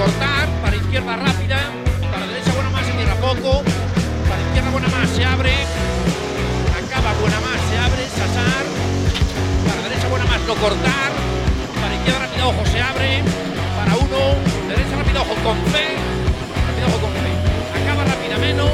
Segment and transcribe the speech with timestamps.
[0.00, 0.48] Cortar.
[0.62, 1.58] Para izquierda rápida.
[2.10, 3.62] Para derecha buena más, se cierra poco.
[4.28, 5.54] Para izquierda buena más, se abre.
[6.80, 8.02] Acaba buena más, se abre.
[8.16, 8.64] Sasar.
[9.66, 11.10] Para derecha buena más, no cortar.
[11.80, 13.22] Para izquierda rápida, ojo, se abre.
[13.76, 14.20] Para uno.
[14.68, 15.86] Derecha rápida, ojo, con fe.
[16.66, 17.32] Rápida, ojo, con fe.
[17.78, 18.70] Acaba rápida menos.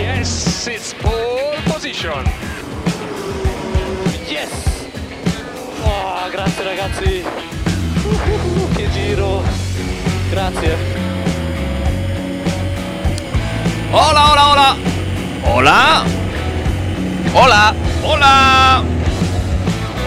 [0.00, 2.49] Yes, it's pole position.
[4.30, 4.48] Yes!
[5.84, 7.24] Oh, grazie ragazzi!
[8.04, 9.42] Uh, che giro!
[10.30, 10.76] Grazie!
[13.90, 14.76] Hola, hola, hola.
[15.42, 16.04] Hola.
[17.32, 17.74] Hola.
[18.02, 18.82] Hola.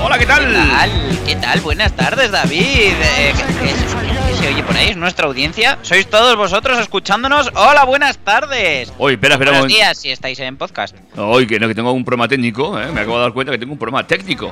[0.02, 0.46] Hola, ¿qué tal?
[0.48, 0.92] ¿Qué tal?
[1.26, 1.60] ¿Qué tal?
[1.62, 2.94] Buenas tardes, David.
[3.02, 4.90] Eh, ¿qué, qué- qué se oye por ahí?
[4.90, 5.78] ¿Es nuestra audiencia?
[5.84, 7.50] ¿Sois todos vosotros escuchándonos?
[7.56, 8.92] Hola, buenas tardes.
[8.98, 10.96] Hoy, espera, espera Buenos días si estáis en podcast.
[11.16, 12.88] Hoy que no, que tengo un problema técnico, ¿eh?
[12.92, 14.52] me acabo de dar cuenta que tengo un problema técnico.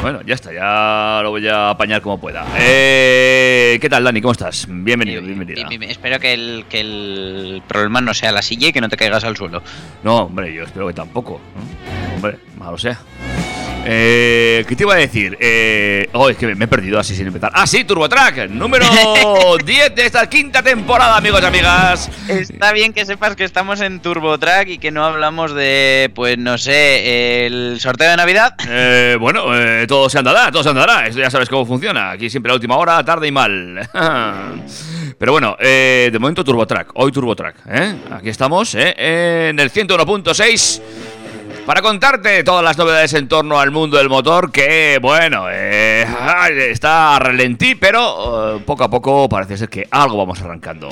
[0.00, 2.44] Bueno, ya está, ya lo voy a apañar como pueda.
[2.58, 4.20] Eh, ¿Qué tal, Dani?
[4.20, 4.66] ¿Cómo estás?
[4.68, 5.68] Bienvenido, Eh, bienvenida.
[5.68, 8.88] bi- bi- espero que el, que el problema no sea la silla y que no
[8.88, 9.62] te caigas al suelo.
[10.04, 11.40] No, hombre, yo espero que tampoco.
[11.56, 12.14] ¿no?
[12.16, 12.98] Hombre, malo sea.
[13.84, 15.36] Eh, ¿Qué te iba a decir?
[15.40, 17.50] Eh, oh, es que me, he perdido así sin empezar.
[17.54, 18.86] Ah, sí, TurboTrack, número
[19.64, 22.10] 10 de esta quinta temporada, amigos y amigas.
[22.28, 26.58] Está bien que sepas que estamos en TurboTrack y que no hablamos de, pues no
[26.58, 28.54] sé, el sorteo de Navidad.
[28.68, 31.06] Eh, bueno, eh, todo se andará, todo se andará.
[31.06, 32.10] Esto ya sabes cómo funciona.
[32.12, 33.88] Aquí siempre a última hora, tarde y mal.
[35.18, 36.90] Pero bueno, eh, de momento TurboTrack.
[36.94, 37.56] Hoy TurboTrack.
[37.68, 37.94] ¿eh?
[38.12, 38.94] Aquí estamos, ¿eh?
[38.96, 40.82] en el 101.6.
[41.66, 46.04] Para contarte todas las novedades en torno al mundo del motor, que bueno, eh,
[46.70, 50.88] está a ralentí, pero eh, poco a poco parece ser que algo vamos arrancando.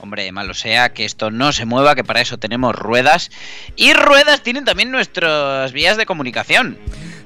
[0.00, 3.30] Hombre, malo sea que esto no se mueva, que para eso tenemos ruedas.
[3.76, 6.76] Y ruedas tienen también nuestras vías de comunicación.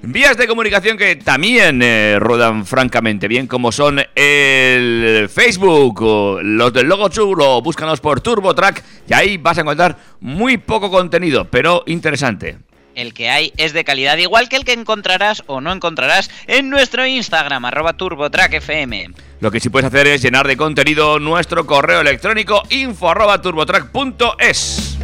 [0.02, 6.72] Vías de comunicación que también eh, ruedan francamente bien, como son el Facebook, o los
[6.72, 11.82] del logo chulo, búscanos por TurboTrack y ahí vas a encontrar muy poco contenido, pero
[11.86, 12.58] interesante.
[12.94, 16.70] El que hay es de calidad, igual que el que encontrarás o no encontrarás en
[16.70, 19.14] nuestro Instagram, arroba turbotrackfm.
[19.40, 24.98] Lo que sí puedes hacer es llenar de contenido nuestro correo electrónico info arroba turbotrack.es.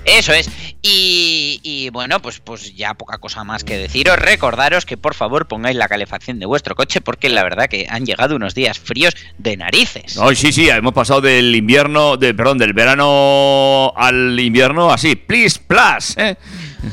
[0.04, 0.50] Eso es.
[0.82, 4.18] Y, y bueno, pues, pues ya poca cosa más que deciros.
[4.18, 8.06] Recordaros que por favor pongáis la calefacción de vuestro coche porque la verdad que han
[8.06, 10.18] llegado unos días fríos de narices.
[10.20, 16.18] Ay, sí, sí, hemos pasado del invierno, perdón, del verano al invierno así, please, plus,
[16.18, 16.38] ¿eh?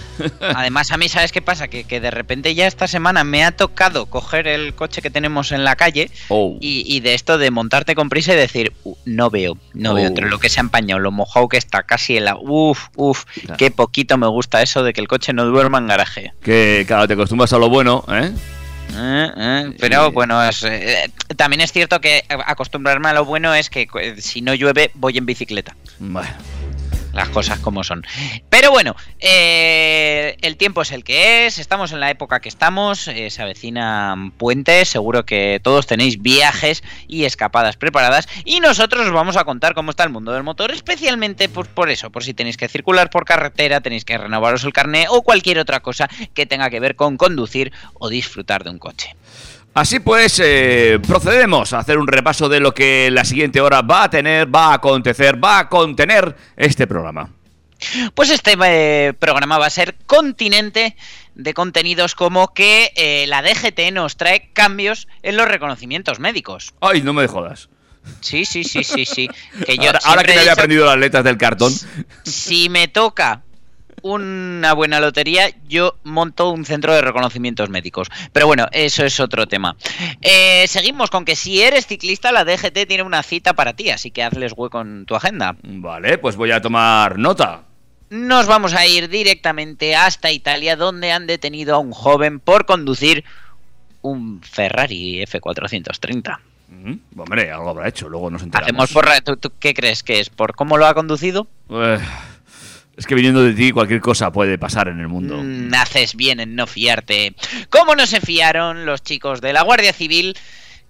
[0.41, 1.69] Además, a mí, ¿sabes qué pasa?
[1.69, 5.53] Que, que de repente ya esta semana me ha tocado coger el coche que tenemos
[5.53, 6.57] en la calle Oh.
[6.61, 10.07] y, y de esto de montarte con prisa y decir, "Uh, no veo, no veo,
[10.07, 12.29] entre lo que se ha empañado, lo mojado que está, casi el...
[12.43, 13.57] Uf, uf, Claro.
[13.57, 16.33] qué poquito me gusta eso de que el coche no duerma en garaje.
[16.43, 18.33] Que, claro, te acostumbras a lo bueno, ¿eh?
[18.95, 23.71] Eh, eh, pero bueno, es, eh, también es cierto que acostumbrarme a lo bueno es
[23.71, 25.75] que eh, si no llueve voy en bicicleta.
[25.99, 26.29] Bueno.
[27.13, 28.05] Las cosas como son.
[28.49, 33.09] Pero bueno, eh, el tiempo es el que es, estamos en la época que estamos,
[33.09, 39.13] eh, se avecinan puentes, seguro que todos tenéis viajes y escapadas preparadas y nosotros os
[39.13, 42.35] vamos a contar cómo está el mundo del motor, especialmente por, por eso, por si
[42.35, 46.47] tenéis que circular por carretera, tenéis que renovaros el carné o cualquier otra cosa que
[46.47, 49.15] tenga que ver con conducir o disfrutar de un coche.
[49.75, 54.05] Así pues, eh, procedemos a hacer un repaso de lo que la siguiente hora va
[54.05, 57.31] a tener, va a acontecer, va a contener este programa.
[58.15, 60.95] Pues este eh, programa va a ser continente
[61.35, 66.75] de contenidos como que eh, la DGT nos trae cambios en los reconocimientos médicos.
[66.81, 67.71] Ay, no me jodas.
[68.21, 69.29] Sí, sí, sí, sí, sí.
[69.67, 71.73] Que yo ahora, ahora que me había aprendido las letras del cartón.
[72.25, 73.43] si me toca
[74.03, 78.09] una buena lotería, yo monto un centro de reconocimientos médicos.
[78.33, 79.77] Pero bueno, eso es otro tema.
[80.21, 84.11] Eh, seguimos con que si eres ciclista, la DGT tiene una cita para ti, así
[84.11, 85.57] que hazles hueco en tu agenda.
[85.63, 87.63] Vale, pues voy a tomar nota.
[88.11, 93.25] Nos vamos a ir directamente hasta Italia, donde han detenido a un joven por conducir
[94.03, 96.39] un Ferrari F430.
[96.69, 98.85] Mm, Hombre, algo habrá hecho, luego nos enteramos.
[98.85, 99.09] Hacemos por...
[99.23, 100.31] ¿tú, tú qué crees que es?
[100.31, 101.47] ¿Por cómo lo ha conducido?
[101.71, 101.99] Eh,
[102.97, 105.41] es que viniendo de ti cualquier cosa puede pasar en el mundo.
[105.43, 107.35] Mm, haces bien en no fiarte.
[107.71, 110.37] ¿Cómo no se fiaron los chicos de la Guardia Civil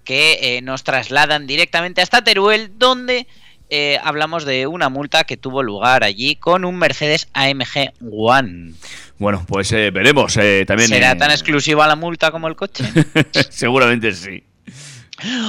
[0.03, 3.25] que eh, nos trasladan directamente hasta Teruel, donde
[3.69, 8.73] eh, hablamos de una multa que tuvo lugar allí con un Mercedes AMG One.
[9.17, 10.33] Bueno, pues eh, veremos.
[10.67, 12.83] también ¿Será tan exclusiva la multa como el coche?
[13.49, 14.43] Seguramente sí.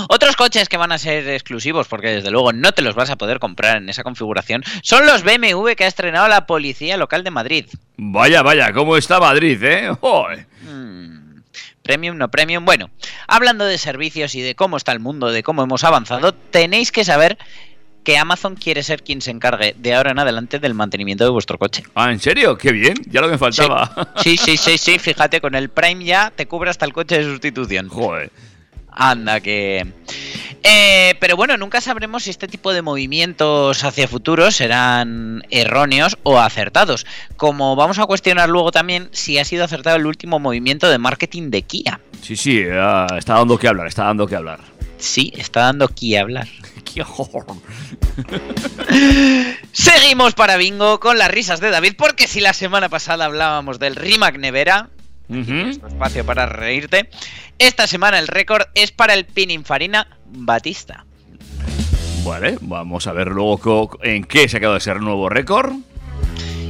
[0.09, 3.17] Otros coches que van a ser exclusivos, porque desde luego no te los vas a
[3.17, 7.31] poder comprar en esa configuración, son los BMW que ha estrenado la Policía Local de
[7.31, 7.67] Madrid.
[7.97, 9.91] Vaya, vaya, ¿cómo está Madrid, eh?
[10.01, 10.47] ¡Joder!
[10.63, 11.05] Mm,
[11.83, 12.65] Premium, no premium.
[12.65, 12.91] Bueno,
[13.29, 17.05] hablando de servicios y de cómo está el mundo, de cómo hemos avanzado, tenéis que
[17.05, 17.37] saber
[18.05, 21.59] que Amazon quiere ser quien se encargue de ahora en adelante del mantenimiento de vuestro
[21.59, 21.83] coche.
[21.95, 22.57] Ah, ¿en serio?
[22.57, 22.97] ¡Qué bien!
[23.07, 24.13] Ya lo que me faltaba.
[24.17, 27.25] Sí, sí, sí, sí, fíjate, con el Prime ya te cubre hasta el coche de
[27.25, 27.89] sustitución.
[27.89, 28.31] Joder.
[28.95, 29.87] Anda, que...
[30.67, 36.39] Eh, pero bueno, nunca sabremos si este tipo de movimientos hacia futuro serán erróneos o
[36.39, 37.05] acertados.
[37.37, 41.51] Como vamos a cuestionar luego también si ha sido acertado el último movimiento de marketing
[41.51, 42.01] de Kia.
[42.23, 44.61] Sí, sí, ah, está dando que hablar, está dando que hablar.
[44.97, 46.49] Sí, está dando a hablar.
[49.73, 53.97] Seguimos para Bingo con las risas de David, porque si la semana pasada hablábamos del
[53.97, 54.91] Rimac Nevera,
[55.29, 57.09] Espacio para reírte,
[57.59, 61.07] esta semana el récord es para el Pininfarina Batista.
[62.25, 65.75] Vale, vamos a ver luego en qué se ha quedado ese nuevo récord.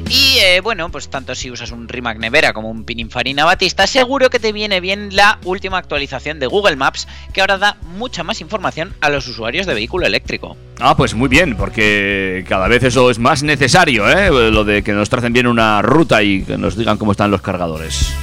[0.08, 4.28] Y eh, bueno, pues tanto si usas un Rimac Nevera como un Pininfarina Batista, seguro
[4.30, 8.40] que te viene bien la última actualización de Google Maps, que ahora da mucha más
[8.40, 10.56] información a los usuarios de vehículo eléctrico.
[10.78, 14.30] Ah, pues muy bien, porque cada vez eso es más necesario, ¿eh?
[14.50, 17.40] Lo de que nos tracen bien una ruta y que nos digan cómo están los
[17.40, 18.14] cargadores.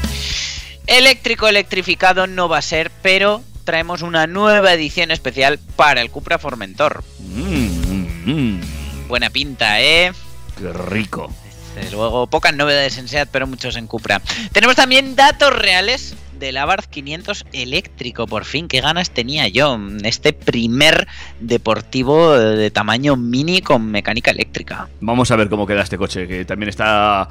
[0.91, 6.37] Eléctrico electrificado no va a ser, pero traemos una nueva edición especial para el Cupra
[6.37, 7.01] Formentor.
[7.17, 9.07] Mm, mm, mm.
[9.07, 10.11] Buena pinta, ¿eh?
[10.59, 11.33] ¡Qué rico!
[11.75, 14.21] Desde luego, pocas novedades en SEAT, pero muchos en Cupra.
[14.51, 19.79] Tenemos también datos reales del Abarth 500 eléctrico, por fin, qué ganas tenía yo.
[20.03, 21.07] Este primer
[21.39, 24.89] deportivo de tamaño mini con mecánica eléctrica.
[24.99, 27.29] Vamos a ver cómo queda este coche, que también está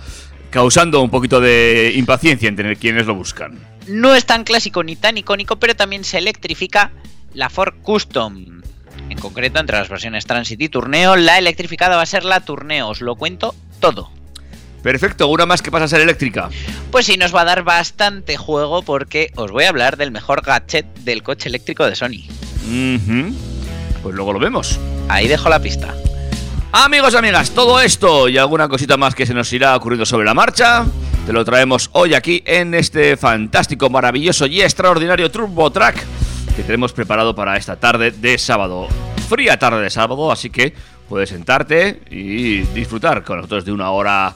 [0.51, 3.59] causando un poquito de impaciencia entre quienes lo buscan.
[3.87, 6.91] No es tan clásico ni tan icónico, pero también se electrifica
[7.35, 8.61] la Ford Custom.
[9.09, 12.89] En concreto, entre las versiones Transit y Tourneo, la electrificada va a ser la Tourneo.
[12.89, 14.11] Os lo cuento todo.
[14.83, 16.49] Perfecto, una más que pasa a ser eléctrica.
[16.91, 20.43] Pues sí, nos va a dar bastante juego porque os voy a hablar del mejor
[20.43, 22.25] gadget del coche eléctrico de Sony.
[24.03, 24.79] Pues luego lo vemos.
[25.09, 25.95] Ahí dejo la pista.
[26.73, 30.35] Amigos, amigas, todo esto y alguna cosita más que se nos irá ocurriendo sobre la
[30.35, 30.85] marcha,
[31.27, 35.97] te lo traemos hoy aquí en este fantástico, maravilloso y extraordinario Turbo Track
[36.55, 38.87] que tenemos preparado para esta tarde de sábado.
[39.29, 40.73] Fría tarde de sábado, así que
[41.09, 44.33] puedes sentarte y disfrutar con nosotros de una hora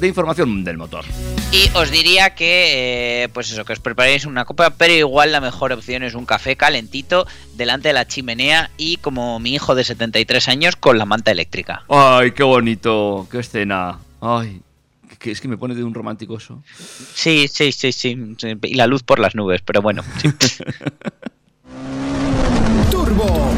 [0.00, 1.04] de información del motor.
[1.52, 5.40] Y os diría que, eh, pues eso, que os preparéis una copa, pero igual la
[5.40, 9.84] mejor opción es un café calentito delante de la chimenea y como mi hijo de
[9.84, 11.84] 73 años con la manta eléctrica.
[11.88, 13.98] Ay, qué bonito, qué escena.
[14.20, 14.60] Ay,
[15.18, 16.62] que es que me pone de un romántico eso.
[17.14, 18.16] Sí, sí, sí, sí.
[18.62, 20.02] Y la luz por las nubes, pero bueno.
[20.20, 20.30] sí.
[22.90, 23.50] Turbo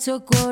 [0.00, 0.49] 错过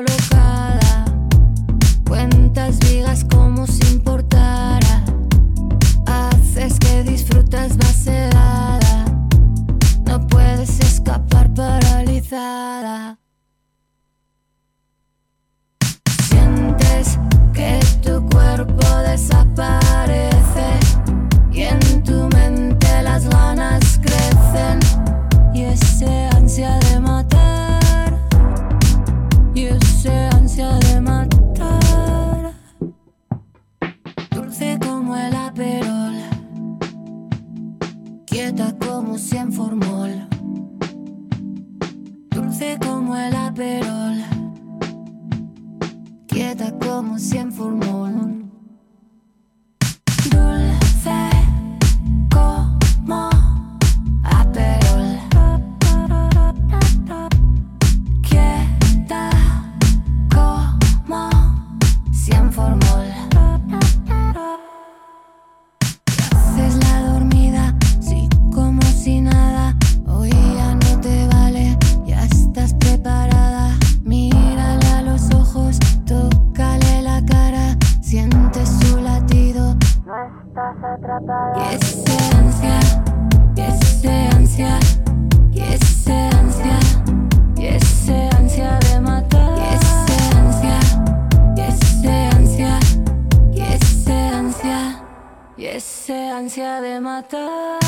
[96.89, 97.78] rematar.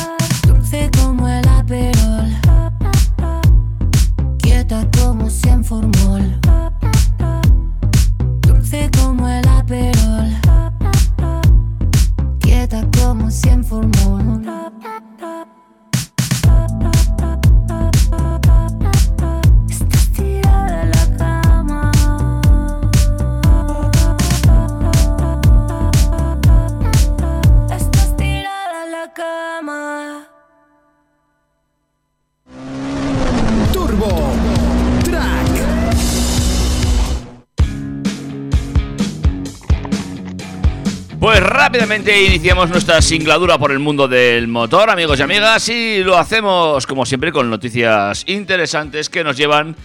[41.98, 47.05] Iniciamos nuestra singladura por el mundo del motor, amigos y amigas, y lo hacemos como
[47.05, 49.75] siempre con noticias interesantes que nos llevan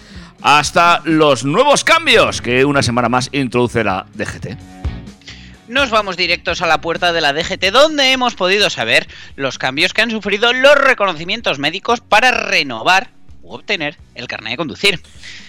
[0.40, 4.56] hasta los nuevos cambios que una semana más introduce la DGT.
[5.66, 9.92] Nos vamos directos a la puerta de la DGT donde hemos podido saber los cambios
[9.92, 13.10] que han sufrido los reconocimientos médicos para renovar
[13.42, 15.00] u obtener el carnet de conducir.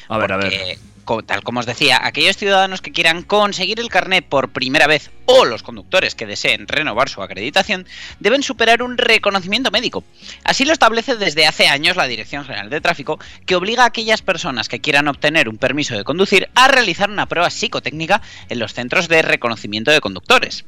[0.10, 0.80] A ver, a ver.
[1.26, 5.46] Tal como os decía, aquellos ciudadanos que quieran conseguir el carnet por primera vez o
[5.46, 7.88] los conductores que deseen renovar su acreditación
[8.20, 10.04] deben superar un reconocimiento médico.
[10.44, 14.22] Así lo establece desde hace años la Dirección General de Tráfico, que obliga a aquellas
[14.22, 18.74] personas que quieran obtener un permiso de conducir a realizar una prueba psicotécnica en los
[18.74, 20.66] centros de reconocimiento de conductores.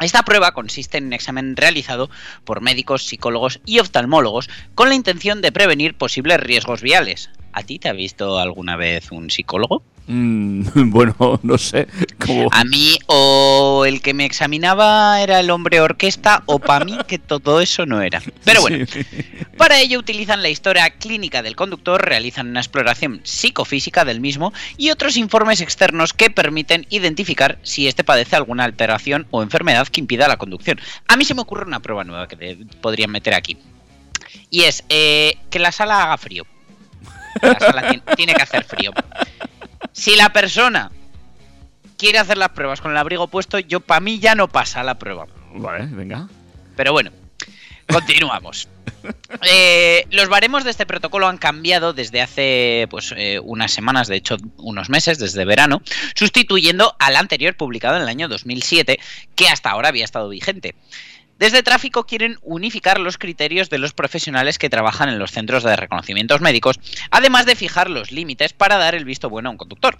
[0.00, 2.10] Esta prueba consiste en un examen realizado
[2.44, 7.30] por médicos, psicólogos y oftalmólogos con la intención de prevenir posibles riesgos viales.
[7.52, 9.84] ¿A ti te ha visto alguna vez un psicólogo?
[10.08, 11.86] Mm, bueno, no sé.
[12.50, 17.18] A mí o el que me examinaba era el hombre orquesta o para mí que
[17.18, 18.20] todo eso no era.
[18.44, 19.00] Pero bueno, Sí.
[19.56, 24.90] para ello utilizan la historia clínica del conductor, realizan una exploración psicofísica del mismo y
[24.90, 30.28] otros informes externos que permiten identificar si éste padece alguna alteración o enfermedad que impida
[30.28, 30.80] la conducción.
[31.08, 33.56] A mí se me ocurre una prueba nueva que podrían meter aquí.
[34.50, 36.46] Y es eh, que la sala haga frío.
[37.42, 38.92] La sala tien- tiene que hacer frío.
[39.92, 40.90] Si la persona
[41.96, 44.98] quiere hacer las pruebas con el abrigo puesto, yo para mí ya no pasa la
[44.98, 45.26] prueba.
[45.54, 46.28] Vale, venga.
[46.76, 47.10] Pero bueno,
[47.88, 48.68] continuamos.
[49.42, 54.16] Eh, los baremos de este protocolo han cambiado desde hace pues eh, unas semanas, de
[54.16, 55.82] hecho unos meses, desde verano,
[56.14, 58.98] sustituyendo al anterior publicado en el año 2007,
[59.34, 60.74] que hasta ahora había estado vigente.
[61.38, 65.76] Desde tráfico quieren unificar los criterios de los profesionales que trabajan en los centros de
[65.76, 66.78] reconocimientos médicos,
[67.10, 69.98] además de fijar los límites para dar el visto bueno a un conductor.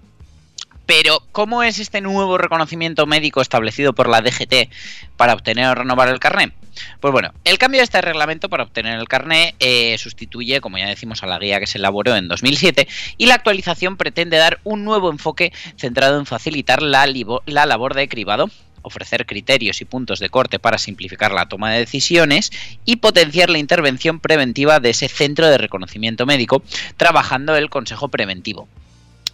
[0.86, 4.70] Pero, ¿cómo es este nuevo reconocimiento médico establecido por la DGT
[5.16, 6.52] para obtener o renovar el carnet?
[7.00, 10.88] Pues bueno, el cambio de este reglamento para obtener el carnet eh, sustituye, como ya
[10.88, 14.84] decimos, a la guía que se elaboró en 2007 y la actualización pretende dar un
[14.84, 17.06] nuevo enfoque centrado en facilitar la,
[17.46, 18.50] la labor de cribado,
[18.82, 22.50] ofrecer criterios y puntos de corte para simplificar la toma de decisiones
[22.84, 26.62] y potenciar la intervención preventiva de ese centro de reconocimiento médico,
[26.96, 28.68] trabajando el consejo preventivo.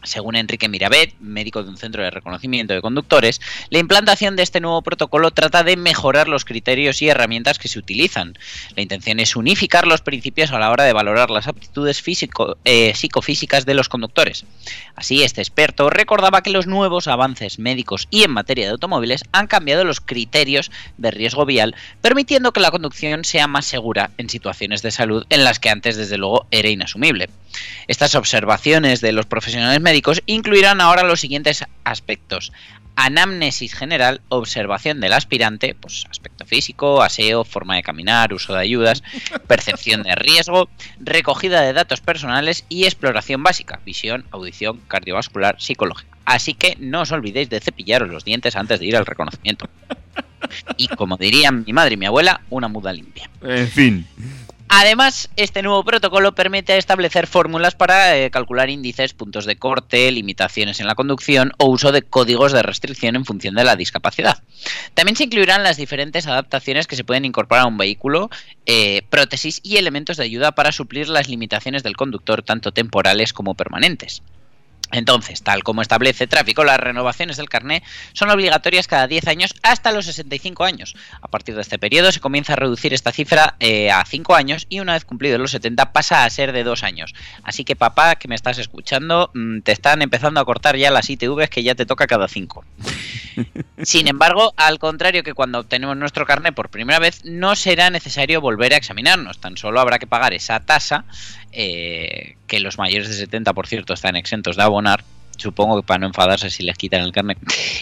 [0.02, 4.61] Según Enrique Mirabet, médico de un centro de reconocimiento de conductores, la implantación de este
[4.61, 8.38] nuevo protocolo trata de mejorar los criterios y herramientas que se utilizan.
[8.76, 12.92] La intención es unificar los principios a la hora de valorar las aptitudes físico- eh,
[12.95, 14.45] psicofísicas de los conductores.
[14.97, 19.47] Así, este experto recordaba que los nuevos avances médicos y en materia de automóviles han
[19.47, 24.83] cambiado los criterios de riesgo vial, permitiendo que la conducción sea más segura en situaciones
[24.83, 27.28] de salud en las que antes, desde luego, era inasumible.
[27.88, 32.52] Estas observaciones de los profesionales médicos incluirán ahora los siguientes aspectos.
[32.94, 39.02] Anamnesis general, observación del aspirante, pues aspecto físico, aseo, forma de caminar, uso de ayudas,
[39.49, 40.68] percepción de riesgo,
[41.00, 46.16] recogida de datos personales y exploración básica, visión, audición, cardiovascular, psicológica.
[46.25, 49.68] Así que no os olvidéis de cepillaros los dientes antes de ir al reconocimiento.
[50.76, 53.28] Y como dirían mi madre y mi abuela, una muda limpia.
[53.42, 54.06] En fin.
[54.73, 60.79] Además, este nuevo protocolo permite establecer fórmulas para eh, calcular índices, puntos de corte, limitaciones
[60.79, 64.45] en la conducción o uso de códigos de restricción en función de la discapacidad.
[64.95, 68.31] También se incluirán las diferentes adaptaciones que se pueden incorporar a un vehículo,
[68.65, 73.57] eh, prótesis y elementos de ayuda para suplir las limitaciones del conductor, tanto temporales como
[73.57, 74.23] permanentes.
[74.92, 77.82] Entonces, tal como establece tráfico, las renovaciones del carné
[78.12, 80.97] son obligatorias cada 10 años hasta los 65 años.
[81.20, 84.66] A partir de este periodo se comienza a reducir esta cifra eh, a 5 años
[84.68, 87.14] y una vez cumplidos los 70 pasa a ser de 2 años.
[87.44, 91.09] Así que papá, que me estás escuchando, mm, te están empezando a cortar ya las
[91.09, 92.64] ITVs que ya te toca cada 5.
[93.82, 98.40] Sin embargo, al contrario que cuando obtenemos nuestro carnet por primera vez, no será necesario
[98.40, 101.04] volver a examinarnos, tan solo habrá que pagar esa tasa,
[101.52, 105.04] eh, que los mayores de 70, por cierto, están exentos de abonar,
[105.37, 107.38] supongo que para no enfadarse si les quitan el carnet.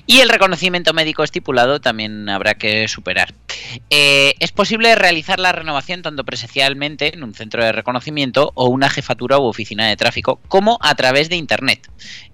[0.06, 3.34] Y el reconocimiento médico estipulado también habrá que superar.
[3.90, 8.88] Eh, es posible realizar la renovación tanto presencialmente en un centro de reconocimiento o una
[8.88, 11.88] jefatura u oficina de tráfico, como a través de Internet.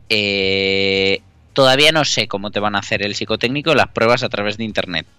[0.09, 4.57] Eh, todavía no sé cómo te van a hacer el psicotécnico las pruebas a través
[4.57, 5.07] de Internet.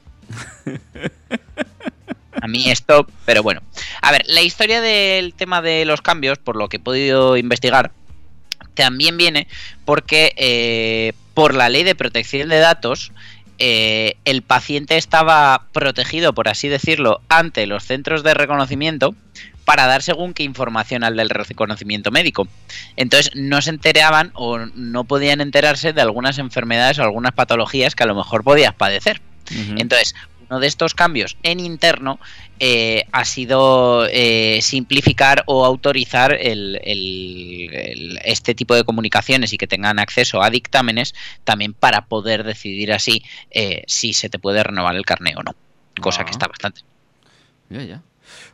[2.42, 3.62] A mí esto, pero bueno.
[4.02, 7.92] A ver, la historia del tema de los cambios, por lo que he podido investigar,
[8.76, 9.48] también viene
[9.86, 13.12] porque eh, por la ley de protección de datos,
[13.58, 19.16] eh, el paciente estaba protegido, por así decirlo, ante los centros de reconocimiento
[19.64, 22.48] para dar según qué información al del reconocimiento médico.
[22.96, 28.04] Entonces no se enteraban o no podían enterarse de algunas enfermedades o algunas patologías que
[28.04, 29.22] a lo mejor podías padecer.
[29.78, 30.16] Entonces,
[30.50, 32.20] uno de estos cambios en interno
[32.60, 39.58] eh, ha sido eh, simplificar o autorizar el- el- el- este tipo de comunicaciones y
[39.58, 44.64] que tengan acceso a dictámenes también para poder decidir así eh, si se te puede
[44.64, 45.54] renovar el carné o no.
[46.02, 46.26] Cosa Ah.
[46.26, 46.82] que está bastante.
[47.70, 48.02] Ya, ya.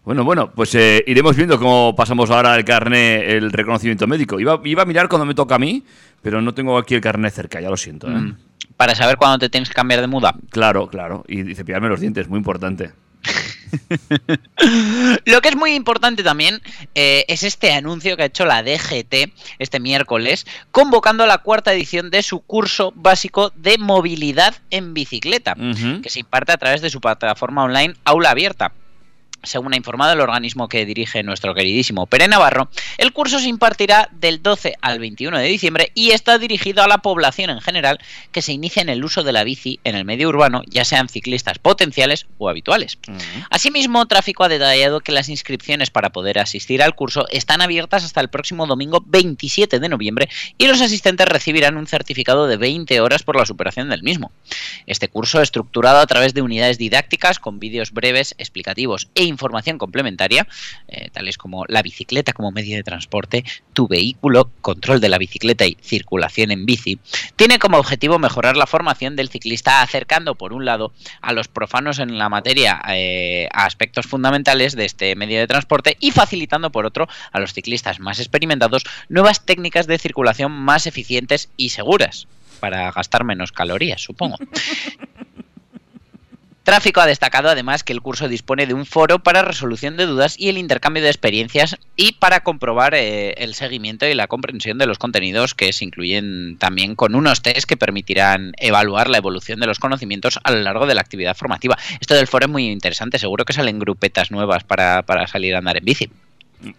[0.03, 4.39] Bueno, bueno, pues eh, iremos viendo cómo pasamos ahora el carné, el reconocimiento médico.
[4.39, 5.83] Iba, iba a mirar cuando me toca a mí,
[6.21, 8.07] pero no tengo aquí el carné cerca, ya lo siento.
[8.07, 8.11] ¿eh?
[8.15, 8.37] Mm.
[8.77, 10.35] Para saber cuándo te tienes que cambiar de muda.
[10.49, 11.23] Claro, claro.
[11.27, 12.91] Y, y cepillarme los dientes, muy importante.
[15.25, 16.61] Lo que es muy importante también
[16.95, 22.09] eh, es este anuncio que ha hecho la DGT este miércoles, convocando la cuarta edición
[22.09, 25.55] de su curso básico de movilidad en bicicleta,
[26.01, 28.73] que se imparte a través de su plataforma online Aula Abierta.
[29.43, 34.09] Según ha informado el organismo que dirige nuestro queridísimo Pere Navarro, el curso se impartirá
[34.11, 37.99] del 12 al 21 de diciembre y está dirigido a la población en general
[38.31, 41.09] que se inicia en el uso de la bici en el medio urbano, ya sean
[41.09, 42.99] ciclistas potenciales o habituales.
[43.49, 48.21] Asimismo, Tráfico ha detallado que las inscripciones para poder asistir al curso están abiertas hasta
[48.21, 53.23] el próximo domingo 27 de noviembre y los asistentes recibirán un certificado de 20 horas
[53.23, 54.31] por la superación del mismo.
[54.85, 60.47] Este curso, estructurado a través de unidades didácticas con vídeos breves, explicativos e información complementaria,
[60.87, 65.65] eh, tales como la bicicleta como medio de transporte, tu vehículo, control de la bicicleta
[65.65, 66.99] y circulación en bici,
[67.35, 71.99] tiene como objetivo mejorar la formación del ciclista acercando, por un lado, a los profanos
[71.99, 76.85] en la materia eh, a aspectos fundamentales de este medio de transporte y facilitando, por
[76.85, 82.27] otro, a los ciclistas más experimentados nuevas técnicas de circulación más eficientes y seguras
[82.59, 84.37] para gastar menos calorías, supongo.
[86.63, 90.35] Tráfico ha destacado además que el curso dispone de un foro para resolución de dudas
[90.37, 94.85] y el intercambio de experiencias y para comprobar eh, el seguimiento y la comprensión de
[94.85, 99.65] los contenidos que se incluyen también con unos test que permitirán evaluar la evolución de
[99.65, 101.79] los conocimientos a lo largo de la actividad formativa.
[101.99, 105.59] Esto del foro es muy interesante, seguro que salen grupetas nuevas para, para salir a
[105.59, 106.11] andar en bici.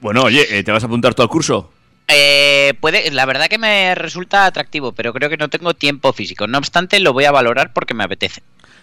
[0.01, 1.73] Bueno, oye, eh, ¿te vas a apuntar tú al curso?
[2.07, 6.47] Eh, puede, la verdad que me resulta atractivo, pero creo que no tengo tiempo físico.
[6.47, 8.43] No obstante, lo voy a valorar porque me apetece.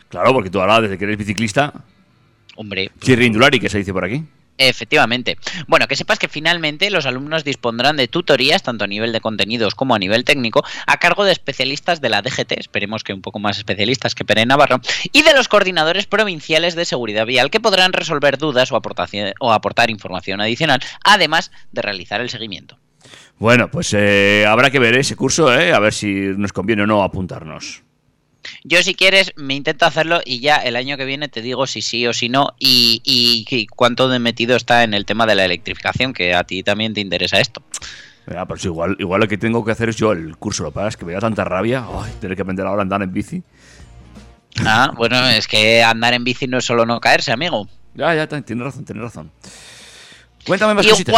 [0.09, 1.73] Claro, porque tú ahora, desde que eres biciclista,
[2.55, 4.21] Hombre, chirrindulari, que se dice por aquí.
[4.57, 5.37] Efectivamente.
[5.67, 9.73] Bueno, que sepas que finalmente los alumnos dispondrán de tutorías, tanto a nivel de contenidos
[9.73, 13.39] como a nivel técnico, a cargo de especialistas de la DGT, esperemos que un poco
[13.39, 14.81] más especialistas que Pere Navarro,
[15.13, 19.53] y de los coordinadores provinciales de seguridad vial, que podrán resolver dudas o, aportación, o
[19.53, 22.77] aportar información adicional, además de realizar el seguimiento.
[23.37, 25.71] Bueno, pues eh, habrá que ver ese curso, ¿eh?
[25.71, 27.83] a ver si nos conviene o no apuntarnos.
[28.63, 31.81] Yo si quieres me intento hacerlo y ya el año que viene te digo si
[31.81, 35.35] sí o si no y, y- y cuánto de metido está en el tema de
[35.35, 37.61] la electrificación, que a ti también te interesa esto.
[38.31, 40.63] Ya, pues igual, igual lo que tengo que hacer es yo el curso.
[40.73, 41.85] Lo es que me da tanta rabia.
[41.91, 43.41] Ay, tener que aprender ahora a andar en bici.
[44.65, 47.67] Ah, bueno, es que andar en bici no es solo no caerse, amigo.
[47.95, 49.31] Ya, ya, tienes razón, tienes razón.
[50.45, 51.13] Cuéntame más cositas.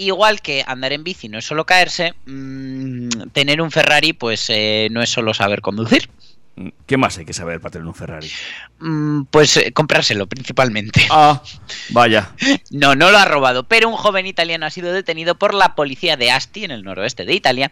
[0.00, 4.88] Igual, que andar en bici no es solo caerse, mm, tener un Ferrari pues eh,
[4.90, 6.08] no es solo saber conducir.
[6.86, 8.30] ¿Qué más hay que saber para tener un Ferrari?
[8.78, 11.06] Mm, pues eh, comprárselo principalmente.
[11.10, 11.42] Ah,
[11.90, 12.32] vaya.
[12.70, 16.16] No, no lo ha robado, pero un joven italiano ha sido detenido por la policía
[16.16, 17.70] de Asti, en el noroeste de Italia,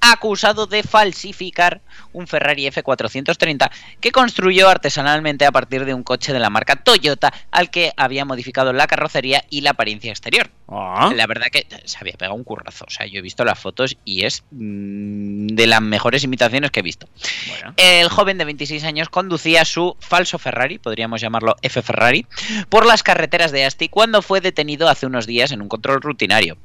[0.00, 1.80] acusado de falsificar
[2.12, 7.32] un Ferrari F430 que construyó artesanalmente a partir de un coche de la marca Toyota
[7.50, 10.50] al que había modificado la carrocería y la apariencia exterior.
[10.68, 13.58] Ah, La verdad que se había pegado un currazo, o sea, yo he visto las
[13.58, 17.08] fotos y es mm, de las mejores imitaciones que he visto.
[17.48, 17.74] bueno.
[17.76, 22.26] El joven de 26 años conducía su falso Ferrari, podríamos llamarlo F Ferrari,
[22.68, 26.56] por las carreteras de Asti cuando fue detenido hace unos días en un control rutinario.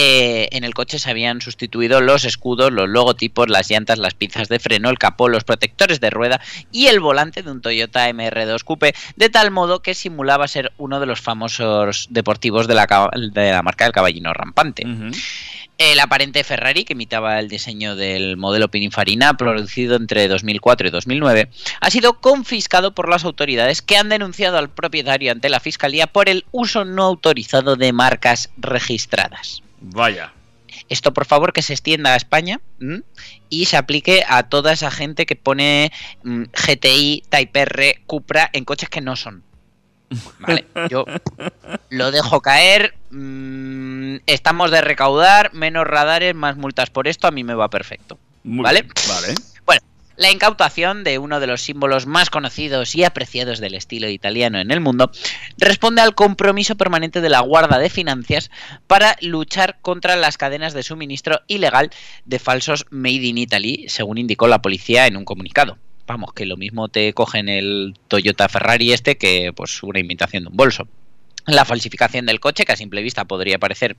[0.00, 4.48] Eh, en el coche se habían sustituido los escudos, los logotipos, las llantas, las pinzas
[4.48, 8.62] de freno, el capó, los protectores de rueda y el volante de un Toyota MR2
[8.62, 13.10] Coupe, de tal modo que simulaba ser uno de los famosos deportivos de la, ca-
[13.12, 14.84] de la marca del caballino rampante.
[15.78, 21.50] El aparente Ferrari, que imitaba el diseño del modelo Pininfarina, producido entre 2004 y 2009,
[21.80, 26.28] ha sido confiscado por las autoridades que han denunciado al propietario ante la Fiscalía por
[26.28, 29.62] el uso no autorizado de marcas registradas.
[29.80, 30.32] Vaya.
[30.88, 33.02] Esto, por favor, que se extienda a España ¿m?
[33.48, 38.64] y se aplique a toda esa gente que pone mm, GTI, Type R, Cupra en
[38.64, 39.42] coches que no son.
[40.38, 41.04] Vale, yo
[41.90, 42.94] lo dejo caer.
[43.10, 47.26] mm, estamos de recaudar, menos radares, más multas por esto.
[47.26, 48.18] A mí me va perfecto.
[48.44, 48.82] Muy ¿Vale?
[48.82, 49.34] bien, Vale.
[50.18, 54.72] La incautación de uno de los símbolos más conocidos y apreciados del estilo italiano en
[54.72, 55.12] el mundo
[55.58, 58.50] responde al compromiso permanente de la Guardia de Finanzas
[58.88, 61.90] para luchar contra las cadenas de suministro ilegal
[62.24, 65.78] de falsos Made in Italy, según indicó la policía en un comunicado.
[66.08, 70.50] Vamos, que lo mismo te cogen el Toyota Ferrari este que pues una imitación de
[70.50, 70.88] un bolso.
[71.46, 73.96] La falsificación del coche, que a simple vista podría parecer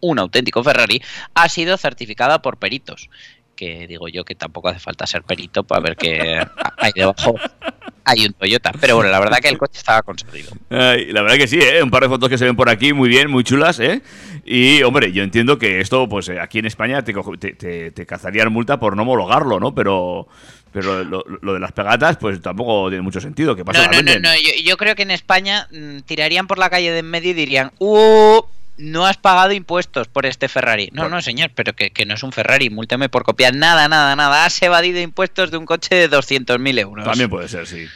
[0.00, 1.00] un auténtico Ferrari,
[1.34, 3.08] ha sido certificada por peritos
[3.60, 6.40] que digo yo que tampoco hace falta ser perito para ver que
[6.78, 7.34] hay debajo
[8.06, 8.72] hay un Toyota.
[8.80, 10.50] Pero bueno, la verdad que el coche estaba conseguido.
[10.70, 11.82] Ay, la verdad que sí, ¿eh?
[11.82, 14.00] un par de fotos que se ven por aquí muy bien, muy chulas, ¿eh?
[14.46, 17.90] Y, hombre, yo entiendo que esto, pues eh, aquí en España te, cojo- te, te-
[17.90, 19.74] te cazarían multa por no homologarlo, ¿no?
[19.74, 20.26] Pero,
[20.72, 23.54] pero lo, lo de las pegatas, pues tampoco tiene mucho sentido.
[23.54, 23.84] ¿Qué pasa?
[23.86, 24.34] No, ¿La no, no, no.
[24.36, 27.34] Yo, yo creo que en España mm, tirarían por la calle de en medio y
[27.34, 28.40] dirían, ¡Uh!
[28.76, 30.88] No has pagado impuestos por este Ferrari.
[30.92, 32.70] No, no, señor, pero que, que no es un Ferrari.
[32.70, 33.54] Múlteme por copiar.
[33.54, 34.44] Nada, nada, nada.
[34.46, 37.04] Has evadido impuestos de un coche de 200.000 euros.
[37.04, 37.86] También puede ser, sí.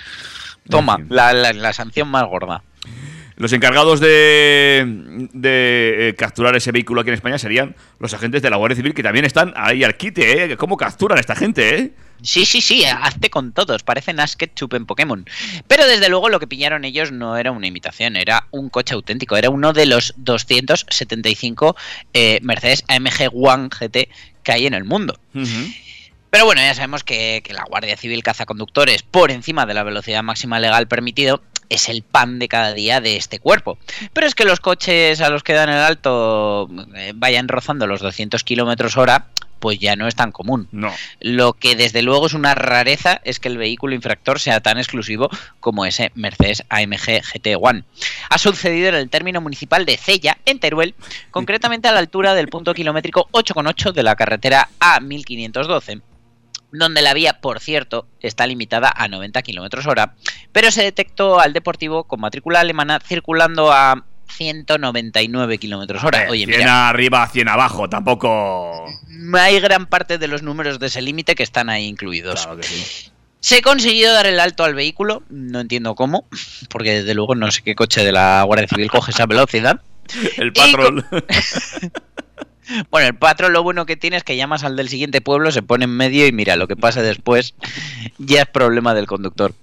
[0.68, 2.62] Toma, la- la sanción más gorda.
[3.36, 8.50] Los encargados de, de eh, capturar ese vehículo aquí en España serían los agentes de
[8.50, 10.56] la Guardia Civil que también están ahí al quite, ¿eh?
[10.56, 11.92] ¿Cómo capturan a esta gente, eh?
[12.22, 15.26] Sí, sí, sí, hazte con todos, parecen Ash Ketchup en Pokémon.
[15.66, 19.36] Pero desde luego lo que pillaron ellos no era una imitación, era un coche auténtico,
[19.36, 21.76] era uno de los 275
[22.14, 24.08] eh, Mercedes AMG One GT
[24.42, 25.18] que hay en el mundo.
[26.30, 29.82] Pero bueno, ya sabemos que, que la Guardia Civil caza conductores por encima de la
[29.82, 33.79] velocidad máxima legal permitido es el pan de cada día de este cuerpo.
[34.12, 38.00] Pero es que los coches a los que dan el alto eh, vayan rozando los
[38.00, 39.29] 200 kilómetros hora,
[39.64, 40.68] pues ya no es tan común.
[40.72, 40.92] No.
[41.20, 45.31] Lo que desde luego es una rareza es que el vehículo infractor sea tan exclusivo
[45.61, 47.85] como ese Mercedes AMG GT One.
[48.29, 50.94] Ha sucedido en el término municipal de Cella, en Teruel,
[51.31, 56.03] concretamente a la altura del punto kilométrico 8,8 de la carretera A1512
[56.78, 60.14] donde la vía, por cierto, está limitada a 90 km hora,
[60.52, 66.26] pero se detectó al Deportivo con matrícula alemana circulando a 199 km hora.
[66.30, 68.87] Oye, 100 mira, arriba, 100 abajo, tampoco...
[69.34, 72.42] hay gran parte de los números de ese límite que están ahí incluidos.
[72.42, 73.10] Claro que sí.
[73.38, 76.26] Se consiguió dar el alto al vehículo, no entiendo cómo,
[76.70, 79.82] porque desde luego no sé qué coche de la Guardia Civil coge esa velocidad.
[80.38, 81.04] El patrón.
[82.90, 85.62] Bueno, el patrón lo bueno que tiene es que llamas al del siguiente pueblo, se
[85.62, 87.55] pone en medio y mira, lo que pasa después
[88.18, 89.55] ya es problema del conductor.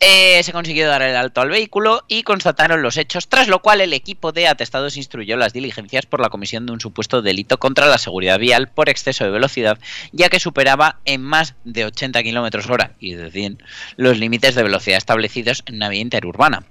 [0.00, 3.80] Eh, se consiguió dar el alto al vehículo y constataron los hechos, tras lo cual
[3.80, 7.86] el equipo de atestados instruyó las diligencias por la comisión de un supuesto delito contra
[7.86, 9.78] la seguridad vial por exceso de velocidad,
[10.10, 13.62] ya que superaba en más de 80 km hora y de 100
[13.96, 16.64] los límites de velocidad establecidos en una vía interurbana.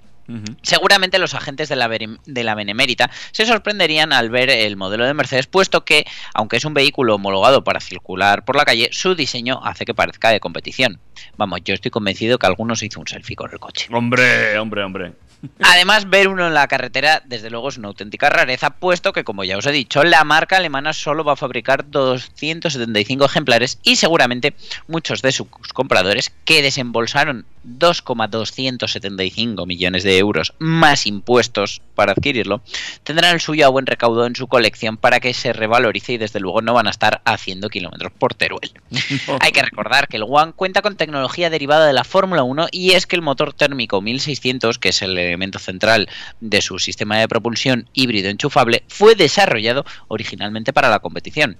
[0.62, 5.14] Seguramente los agentes de la, de la Benemérita se sorprenderían al ver el modelo de
[5.14, 6.04] Mercedes, puesto que,
[6.34, 10.30] aunque es un vehículo homologado para circular por la calle, su diseño hace que parezca
[10.30, 11.00] de competición.
[11.36, 13.88] Vamos, yo estoy convencido que alguno se hizo un selfie con el coche.
[13.92, 15.12] Hombre, hombre, hombre.
[15.60, 19.44] Además, ver uno en la carretera, desde luego, es una auténtica rareza, puesto que, como
[19.44, 24.54] ya os he dicho, la marca alemana solo va a fabricar 275 ejemplares y seguramente
[24.86, 32.62] muchos de sus compradores que desembolsaron 2,275 millones de euros más impuestos para adquirirlo,
[33.04, 36.40] tendrán el suyo a buen recaudo en su colección para que se revalorice y desde
[36.40, 38.72] luego no van a estar haciendo kilómetros por Teruel.
[39.40, 42.92] Hay que recordar que el One cuenta con tecnología derivada de la Fórmula 1 y
[42.92, 46.08] es que el motor térmico 1600, que es el elemento central
[46.40, 51.56] de su sistema de propulsión híbrido enchufable, fue desarrollado originalmente para la competición.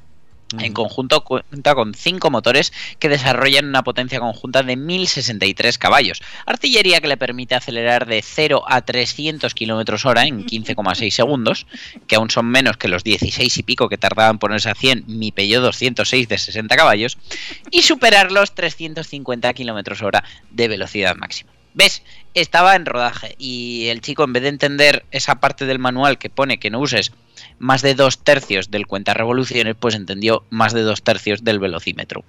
[0.60, 7.00] En conjunto cuenta con cinco motores que desarrollan una potencia conjunta de 1063 caballos, artillería
[7.00, 11.66] que le permite acelerar de 0 a 300 km hora en 15,6 segundos,
[12.06, 15.04] que aún son menos que los 16 y pico que tardaban en ponerse a 100
[15.06, 17.18] mi Peugeot 206 de 60 caballos,
[17.70, 21.52] y superar los 350 km hora de velocidad máxima.
[21.74, 22.02] ¿Ves?
[22.34, 26.30] Estaba en rodaje y el chico en vez de entender esa parte del manual que
[26.30, 27.12] pone que no uses
[27.58, 32.24] más de dos tercios del cuenta revoluciones, pues entendió más de dos tercios del velocímetro.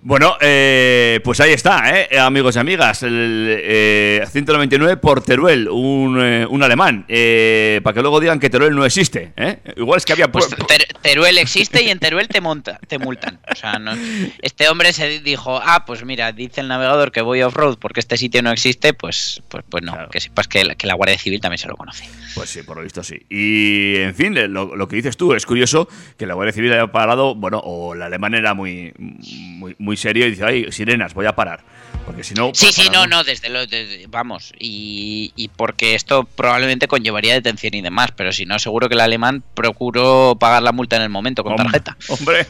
[0.00, 3.02] Bueno, eh, pues ahí está, eh, amigos y amigas.
[3.02, 7.04] El eh, 199 por Teruel, un, eh, un alemán.
[7.08, 9.32] Eh, para que luego digan que Teruel no existe.
[9.36, 9.58] ¿eh?
[9.76, 10.30] Igual es que había.
[10.30, 13.40] Pues Ter- Teruel existe y en Teruel te, monta, te multan.
[13.50, 13.96] O sea, no-
[14.40, 18.16] este hombre se dijo, ah, pues mira, dice el navegador que voy off-road porque este
[18.16, 20.10] sitio no existe, pues, pues, pues no, Claro.
[20.10, 22.08] que sepas que la, que la Guardia Civil también se lo conoce.
[22.36, 23.20] Pues sí, por lo visto sí.
[23.28, 26.86] Y en fin, lo, lo que dices tú es curioso que la Guardia Civil haya
[26.86, 31.26] parado, bueno, o el alemán era muy, muy, muy serio y dice, ay, sirenas, voy
[31.26, 31.60] a parar.
[32.06, 32.52] Porque si no.
[32.54, 37.74] Sí, sí, no, no, desde lo, desde- vamos, y, y porque esto probablemente conllevaría detención
[37.74, 41.10] y demás, pero si no, seguro que el alemán procuró pagar la multa en el
[41.10, 41.98] momento con tarjeta.
[42.08, 42.46] Hombre,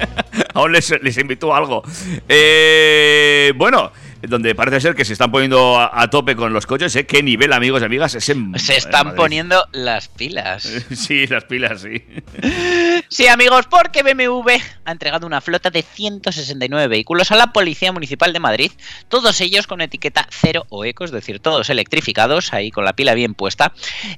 [0.54, 1.82] aún les, les invitó algo.
[2.26, 3.92] Eh, bueno,
[4.28, 7.06] donde parece ser que se están poniendo a, a tope con los coches, ¿eh?
[7.06, 8.14] ¿Qué nivel, amigos y amigas?
[8.14, 10.62] Es en- Se están poniendo las pilas.
[10.94, 12.02] Sí, las pilas, sí.
[13.08, 14.50] Sí, amigos, porque BMW
[14.86, 18.72] ha entregado una flota de 169 vehículos a la Policía Municipal de Madrid,
[19.08, 23.12] todos ellos con etiqueta cero o eco, es decir, todos electrificados, ahí con la pila
[23.14, 23.72] bien puesta,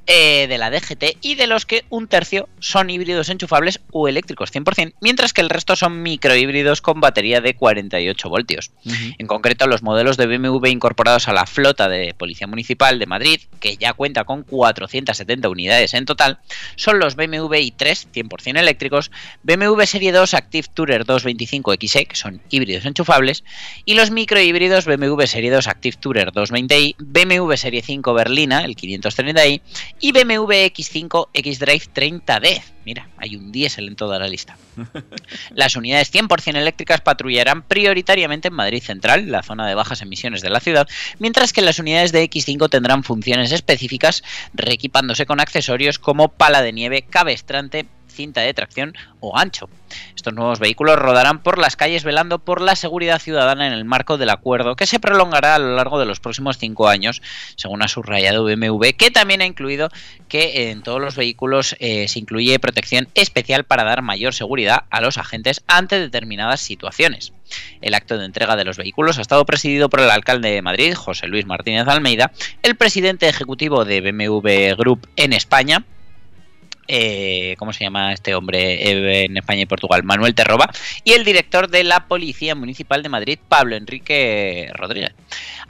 [0.06, 4.52] eh, de la DGT, y de los que un tercio son híbridos enchufables o eléctricos
[4.54, 8.70] 100%, mientras que el resto son microhíbridos con batería de 48 voltios.
[9.18, 13.40] En concreto, los modelos de BMW incorporados a la flota de Policía Municipal de Madrid,
[13.61, 16.38] que ya cuenta con 470 unidades en total,
[16.76, 19.11] son los BMW i3 100% eléctricos,
[19.44, 23.44] BMW Serie 2 Active Tourer 225XE, que son híbridos enchufables,
[23.85, 29.61] y los microhíbridos BMW Serie 2 Active Tourer 220i, BMW Serie 5 Berlina, el 530i,
[30.00, 32.62] y BMW X5 X-Drive 30D.
[32.85, 34.59] Mira, hay un diésel en toda la lista.
[35.54, 40.50] Las unidades 100% eléctricas patrullarán prioritariamente en Madrid Central, la zona de bajas emisiones de
[40.50, 46.30] la ciudad, mientras que las unidades de X5 tendrán funciones específicas, reequipándose con accesorios como
[46.30, 49.68] pala de nieve, cabestrante, cinta de tracción o ancho.
[50.16, 54.18] Estos nuevos vehículos rodarán por las calles velando por la seguridad ciudadana en el marco
[54.18, 57.22] del acuerdo que se prolongará a lo largo de los próximos cinco años,
[57.57, 59.88] según ha subrayado BMW, que también ha incluido
[60.29, 65.00] que en todos los vehículos eh, se incluye protección especial para dar mayor seguridad a
[65.00, 67.33] los agentes ante determinadas situaciones.
[67.81, 70.94] El acto de entrega de los vehículos ha estado presidido por el alcalde de Madrid,
[70.94, 75.85] José Luis Martínez Almeida, el presidente ejecutivo de BMW Group en España,
[76.88, 80.02] eh, ¿cómo se llama este hombre eh, en España y Portugal?
[80.04, 80.70] Manuel Terroba,
[81.04, 85.14] y el director de la Policía Municipal de Madrid, Pablo Enrique Rodríguez.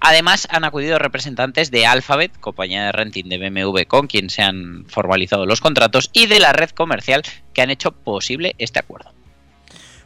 [0.01, 4.85] Además, han acudido representantes de Alphabet, compañía de renting de BMW con quien se han
[4.89, 7.23] formalizado los contratos, y de la red comercial
[7.53, 9.13] que han hecho posible este acuerdo.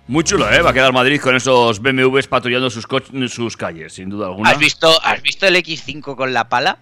[0.08, 0.62] Muy chulo, ¿eh?
[0.62, 4.50] Va a quedar Madrid con esos BMWs patrullando sus, calles, sin duda alguna.
[4.50, 6.78] ¿Has visto, ¿Has visto el X5 con la pala?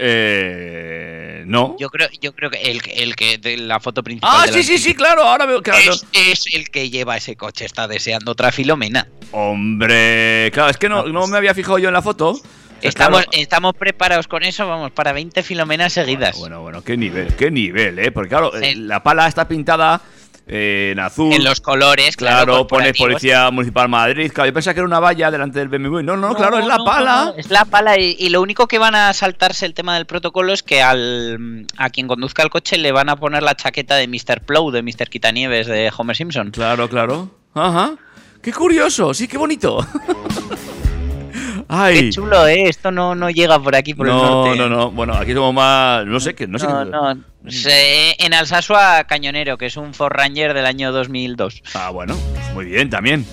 [0.00, 1.76] Eh, no.
[1.78, 4.30] Yo creo, yo creo que el, que- el que de la foto principal.
[4.32, 5.70] Ah, sí, sí, sí, claro, ahora veo que...
[5.70, 9.08] Es, es el que lleva ese coche, está deseando otra filomena.
[9.32, 12.30] Hombre, claro, es que no, no me había fijado yo en la foto.
[12.30, 16.36] O sea, Estamos, claro- estamos preparados con eso, vamos, para 20 filomenas seguidas.
[16.38, 18.12] Bueno, bueno, qué nivel, qué nivel, ¿eh?
[18.12, 18.64] Porque claro, Sí.
[18.66, 20.00] eh, la pala está pintada
[20.48, 21.32] eh, en azul.
[21.32, 22.44] En los colores, claro.
[22.46, 22.94] Claro, pone.
[22.94, 24.32] Policía Municipal Madrid.
[24.32, 26.00] Claro, yo pensaba que era una valla delante del BMW.
[26.02, 27.24] No, no, claro, es la no, pala.
[27.26, 30.06] no, es la pala y, y lo único que van a saltarse el tema del
[30.06, 33.94] protocolo es que al, a quien conduzca el coche le van a poner la chaqueta
[33.96, 34.40] de Mr.
[34.44, 35.08] Plow, de Mr.
[35.10, 36.50] Quitanieves, de Homer Simpson.
[36.50, 37.30] Claro, claro.
[37.54, 37.92] Ajá.
[38.40, 39.84] Qué curioso, sí, qué bonito.
[41.70, 42.00] Ay.
[42.04, 42.68] Qué chulo, ¿eh?
[42.68, 44.56] Esto no, no llega por aquí, por el no, norte.
[44.58, 44.90] no, no.
[44.90, 46.06] Bueno, aquí somos más.
[46.06, 46.46] No sé qué.
[46.46, 47.18] No sé No, qué- no.
[47.50, 51.62] Se- en Alsasua, Cañonero, que es un Ford Ranger del año 2002.
[51.74, 53.26] Ah, bueno, pues muy bien también.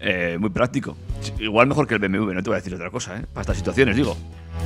[0.00, 0.96] Eh, muy práctico.
[1.38, 3.24] Igual mejor que el BMW, no te voy a decir otra cosa, ¿eh?
[3.32, 4.16] Para estas situaciones, digo.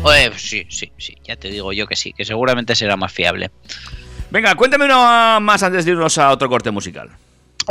[0.02, 3.50] Oye, sí, sí, sí, ya te digo yo que sí, que seguramente será más fiable.
[4.30, 7.10] Venga, cuéntame uno más antes de irnos a otro corte musical.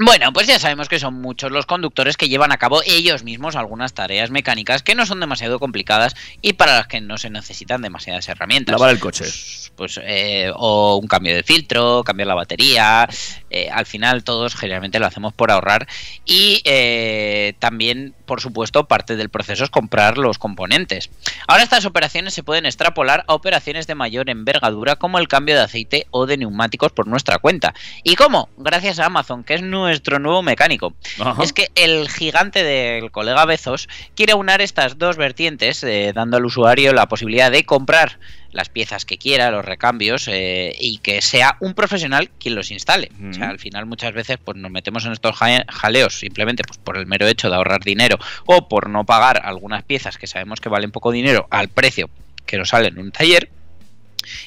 [0.02, 3.56] Bueno, pues ya sabemos que son muchos los conductores que llevan a cabo ellos mismos
[3.56, 7.82] algunas tareas mecánicas que no son demasiado complicadas y para las que no se necesitan
[7.82, 8.74] demasiadas herramientas.
[8.74, 9.24] Lavar el coche.
[9.24, 13.08] Pues, pues, eh, o un cambio de filtro, cambiar la batería.
[13.50, 15.88] eh, al final todos generalmente lo hacemos por ahorrar
[16.26, 21.10] y eh, también, por supuesto, parte del proceso es comprar los componentes.
[21.48, 25.62] Ahora estas operaciones se pueden extrapolar a operaciones de mayor envergadura como el cambio de
[25.62, 27.74] aceite o de neumáticos por nuestra cuenta.
[28.04, 28.50] ¿Y cómo?
[28.58, 30.94] Gracias a Amazon, que es nuestro nuevo mecánico.
[31.20, 31.44] Ajá.
[31.44, 36.46] Es que el gigante del colega Bezos quiere unar estas dos vertientes, eh, dando al
[36.46, 38.20] usuario la posibilidad de comprar
[38.54, 43.12] las piezas que quiera, los recambios, eh, y que sea un profesional quien los instale.
[43.30, 43.52] O sea, Ujú.
[43.52, 47.06] al final muchas veces pues nos metemos en estos ja- jaleos simplemente pues, por el
[47.06, 50.92] mero hecho de ahorrar dinero o por no pagar algunas piezas que sabemos que valen
[50.92, 52.10] poco dinero al precio
[52.46, 53.50] que nos sale en un taller.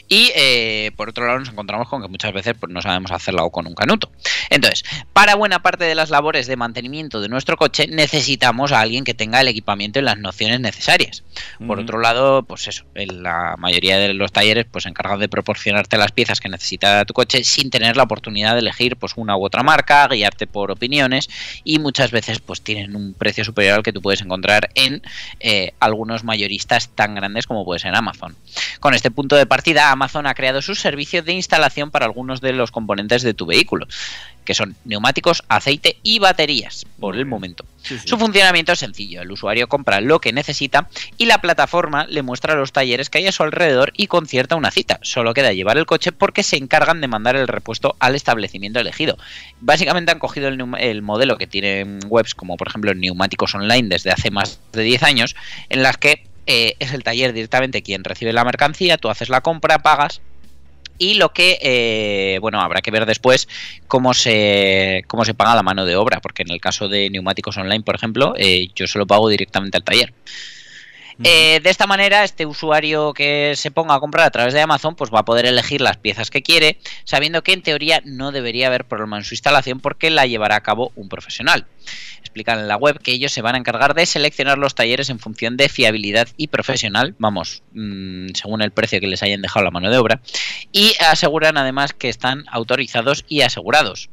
[0.09, 3.45] Y eh, por otro lado nos encontramos con que muchas veces pues, no sabemos hacerla
[3.45, 4.11] o con un canuto.
[4.51, 9.05] Entonces, para buena parte de las labores de mantenimiento de nuestro coche necesitamos a alguien
[9.05, 11.23] que tenga el equipamiento y las nociones necesarias.
[11.67, 15.29] Por otro lado, pues eso, en la mayoría de los talleres pues se encargan de
[15.29, 19.37] proporcionarte las piezas que necesita tu coche sin tener la oportunidad de elegir pues una
[19.37, 21.29] u otra marca, guiarte por opiniones
[21.65, 25.03] y muchas veces pues tienen un precio superior al que tú puedes encontrar en
[25.41, 28.37] eh, algunos mayoristas tan grandes como puede ser Amazon.
[28.81, 32.53] Con este punto de partida, Amazon ha creado su servicio de instalación para algunos de
[32.53, 33.87] los componentes de tu vehículo,
[34.45, 37.65] que son neumáticos, aceite y baterías, por el momento.
[38.05, 42.55] Su funcionamiento es sencillo, el usuario compra lo que necesita y la plataforma le muestra
[42.55, 44.99] los talleres que hay a su alrededor y concierta una cita.
[45.03, 49.19] Solo queda llevar el coche porque se encargan de mandar el repuesto al establecimiento elegido.
[49.61, 54.11] Básicamente han cogido el, el modelo que tienen webs como por ejemplo Neumáticos Online desde
[54.11, 55.37] hace más de 10 años,
[55.69, 59.41] en las que eh, es el taller directamente quien recibe la mercancía, tú haces la
[59.41, 60.21] compra, pagas
[60.99, 63.49] y lo que eh, bueno habrá que ver después
[63.87, 67.57] cómo se cómo se paga la mano de obra porque en el caso de neumáticos
[67.59, 70.15] online por ejemplo eh, yo se lo pago directamente al taller
[71.25, 74.95] Eh, de esta manera, este usuario que se ponga a comprar a través de Amazon,
[74.97, 78.67] pues va a poder elegir las piezas que quiere, sabiendo que en teoría no debería
[78.67, 81.67] haber problema en su instalación porque la llevará a cabo un profesional.
[82.21, 85.19] Explican en la web que ellos se van a encargar de seleccionar los talleres en
[85.19, 89.71] función de fiabilidad y profesional, vamos, mm, según el precio que les hayan dejado la
[89.71, 90.21] mano de obra,
[90.71, 94.11] y aseguran además que están autorizados y asegurados.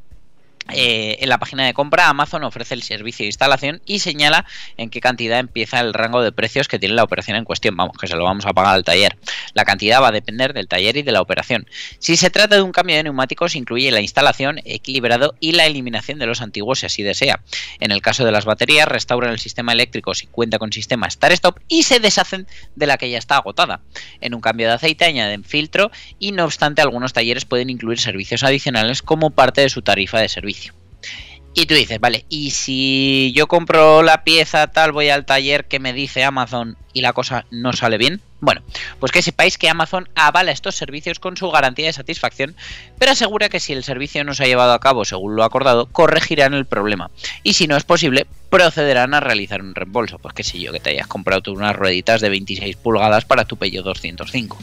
[0.72, 4.46] Eh, en la página de compra Amazon ofrece el servicio de instalación y señala
[4.78, 7.76] en qué cantidad empieza el rango de precios que tiene la operación en cuestión.
[7.76, 9.18] Vamos, que se lo vamos a pagar al taller.
[9.54, 11.68] La cantidad va a depender del taller y de la operación.
[12.00, 16.20] Si se trata de un cambio de neumáticos, incluye la instalación, equilibrado y la eliminación
[16.20, 17.42] de los antiguos si así desea.
[17.80, 21.60] En el caso de las baterías, restauran el sistema eléctrico si cuenta con sistema Start-Stop
[21.68, 23.82] y se deshacen de la que ya está agotada.
[24.22, 28.44] En un cambio de aceite añaden filtro y no obstante algunos talleres pueden incluir servicios
[28.44, 30.53] adicionales como parte de su tarifa de servicio.
[31.56, 35.80] Y tú dices, vale, y si yo compro la pieza tal, voy al taller que
[35.80, 38.22] me dice Amazon y la cosa no sale bien.
[38.44, 38.62] Bueno,
[39.00, 42.58] pues que sepáis que Amazon avala estos servicios con su garantía de satisfacción,
[43.00, 45.86] pero asegura que si el servicio no se ha llevado a cabo según lo acordado,
[45.86, 47.10] corregirán el problema.
[47.44, 50.20] Y si no es posible, procederán a realizar un reembolso.
[50.20, 53.56] Pues qué sé yo, que te hayas comprado unas rueditas de 26 pulgadas para tu
[53.56, 54.58] Peugeot 205.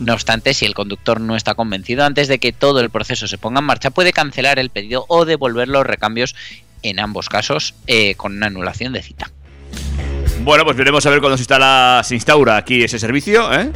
[0.00, 3.38] No obstante, si el conductor no está convencido antes de que todo el proceso se
[3.38, 6.34] ponga en marcha, puede cancelar el pedido o devolver los recambios,
[6.82, 9.30] en ambos casos eh, con una anulación de cita.
[10.44, 13.70] Bueno, pues veremos a ver cuándo se instala, se instaura aquí ese servicio, ¿eh?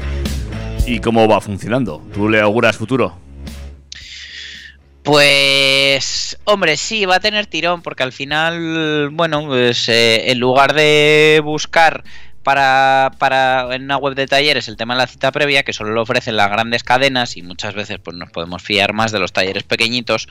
[0.85, 2.02] Y cómo va funcionando.
[2.12, 3.16] ¿Tú le auguras futuro?
[5.05, 10.75] Pues, hombre, sí, va a tener tirón porque al final, bueno, pues eh, en lugar
[10.75, 12.02] de buscar
[12.42, 15.92] para, para en una web de talleres el tema de la cita previa, que solo
[15.92, 19.33] lo ofrecen las grandes cadenas y muchas veces pues nos podemos fiar más de los
[19.33, 20.27] talleres pequeñitos,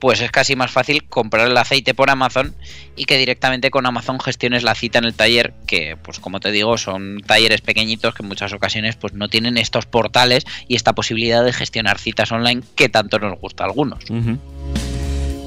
[0.00, 2.54] pues es casi más fácil comprar el aceite por Amazon
[2.96, 6.50] y que directamente con Amazon gestiones la cita en el taller, que pues como te
[6.50, 10.94] digo, son talleres pequeñitos que en muchas ocasiones pues no tienen estos portales y esta
[10.94, 14.02] posibilidad de gestionar citas online que tanto nos gusta a algunos.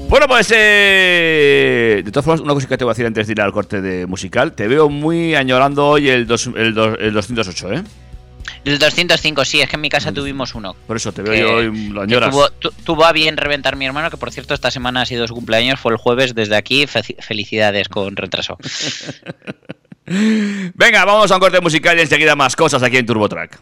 [0.08, 3.32] Bueno, pues eh, de todas formas, una cosa que te voy a decir antes de
[3.32, 4.52] ir al corte de musical.
[4.52, 7.82] Te veo muy añorando hoy el, dos- el, dos- el 208, ¿eh?
[8.64, 10.74] El 205, sí, es que en mi casa tuvimos uno.
[10.86, 12.30] Por eso te veo yo hoy, lo añoras.
[12.30, 15.26] tuvo, tu- tuvo a bien reventar mi hermano, que por cierto esta semana ha sido
[15.28, 18.56] su cumpleaños, fue el jueves, desde aquí, fe- felicidades con retraso.
[20.06, 23.60] Venga, vamos a un corte musical y enseguida más cosas aquí en TurboTrack.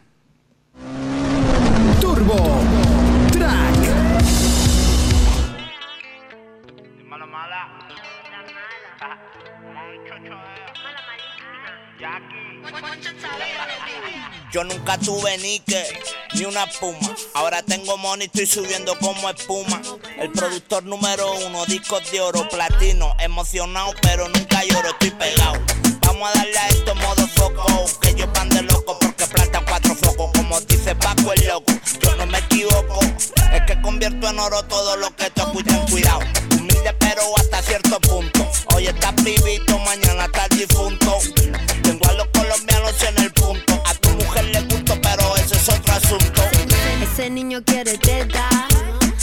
[14.52, 15.82] Yo nunca tuve Nike
[16.34, 17.16] ni una puma.
[17.32, 19.80] Ahora tengo money, estoy subiendo como espuma.
[20.18, 23.14] El productor número uno, discos de oro, platino.
[23.18, 25.91] Emocionado, pero nunca lloro, estoy pegado.
[26.06, 27.64] Vamos a darle a esto modo foco.
[28.00, 30.30] Que yo pan de loco porque planta cuatro focos.
[30.34, 33.00] Como dice Paco el loco, yo no me equivoco.
[33.52, 36.20] Es que convierto en oro todo lo que toco y ten cuidado.
[36.56, 38.48] Humilde, pero hasta cierto punto.
[38.74, 41.18] Hoy estás vivito, mañana estás difunto.
[41.82, 43.82] Tengo a los colombianos en el punto.
[43.86, 46.42] A tu mujer le gusto, pero ese es otro asunto.
[47.02, 48.48] Ese niño quiere teta,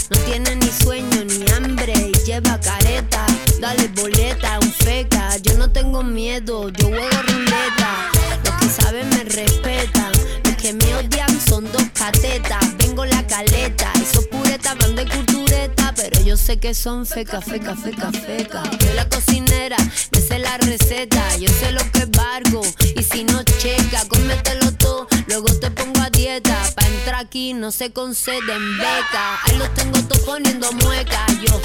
[0.10, 3.26] no tiene ni sueño ni hambre y lleva careta.
[3.60, 8.12] Dale boleta, un feca, yo no tengo miedo, yo juego ruleta.
[8.44, 10.12] Los que saben me respetan,
[10.44, 11.29] los que me odian
[11.60, 12.78] son dos catetas.
[12.78, 17.76] Vengo la caleta, esos puretas van de cultureta, pero yo sé que son feca, feca,
[17.76, 18.64] feca, feca.
[18.80, 19.78] Soy la cocinera,
[20.12, 22.62] me sé la receta, yo sé lo que bargo
[22.96, 26.56] y si no checa, cómetelo todo, luego te pongo a dieta.
[26.76, 29.40] Pa' entrar aquí no se conceden beca.
[29.46, 31.26] Ahí los tengo todos poniendo mueca.
[31.46, 31.60] Yo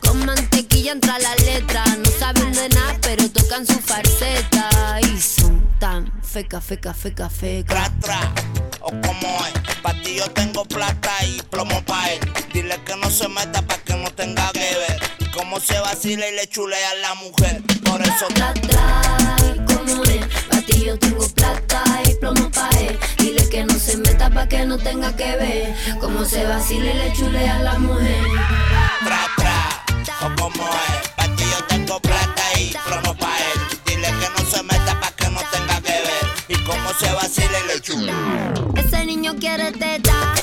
[0.00, 1.84] con mantequilla entra la letra.
[1.86, 5.00] No saben de nada, pero tocan su farceta.
[5.12, 7.74] Y son tan feca, feca, feca, feca.
[7.74, 8.34] Tra, tra,
[8.80, 9.76] o como es.
[9.82, 12.20] Pa' ti yo tengo plata y plomo pa' él.
[12.52, 15.30] Dile que no se meta pa' que no tenga que ver.
[15.32, 17.62] Cómo se vacila y le chulea a la mujer.
[17.84, 18.34] Por eso y
[19.72, 20.26] como es.
[20.48, 22.98] Pa' ti yo tengo plata y plomo pa' él.
[23.18, 25.74] Dile que no se meta pa' que no tenga que ver.
[26.00, 28.24] Cómo se vacila y le chulea a la mujer.
[29.04, 31.08] tra, tra, o como es.
[31.16, 33.78] Pa' ti yo tengo plata y plomo pa' él.
[33.86, 35.09] Dile que no se meta pa'
[36.70, 38.54] cómo se vacila y le chulea.
[38.76, 40.34] Ese niño quiere teta,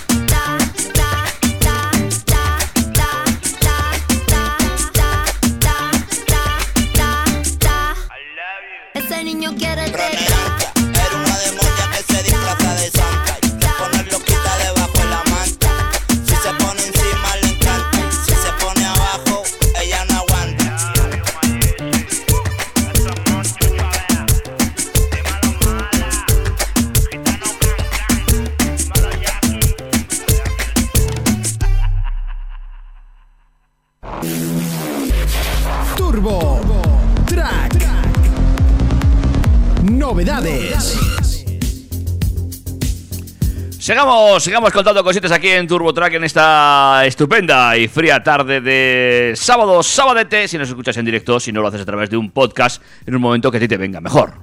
[43.98, 50.48] Sigamos, contando cositas aquí en TurboTrack en esta estupenda y fría tarde de sábado, sabadete.
[50.48, 53.16] Si nos escuchas en directo, si no lo haces a través de un podcast, en
[53.16, 54.36] un momento que a ti te venga mejor.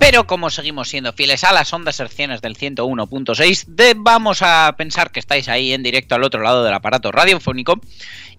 [0.00, 5.12] Pero como seguimos siendo fieles a las ondas hercianas del 101.6, de- vamos a pensar
[5.12, 7.80] que estáis ahí en directo al otro lado del aparato radiofónico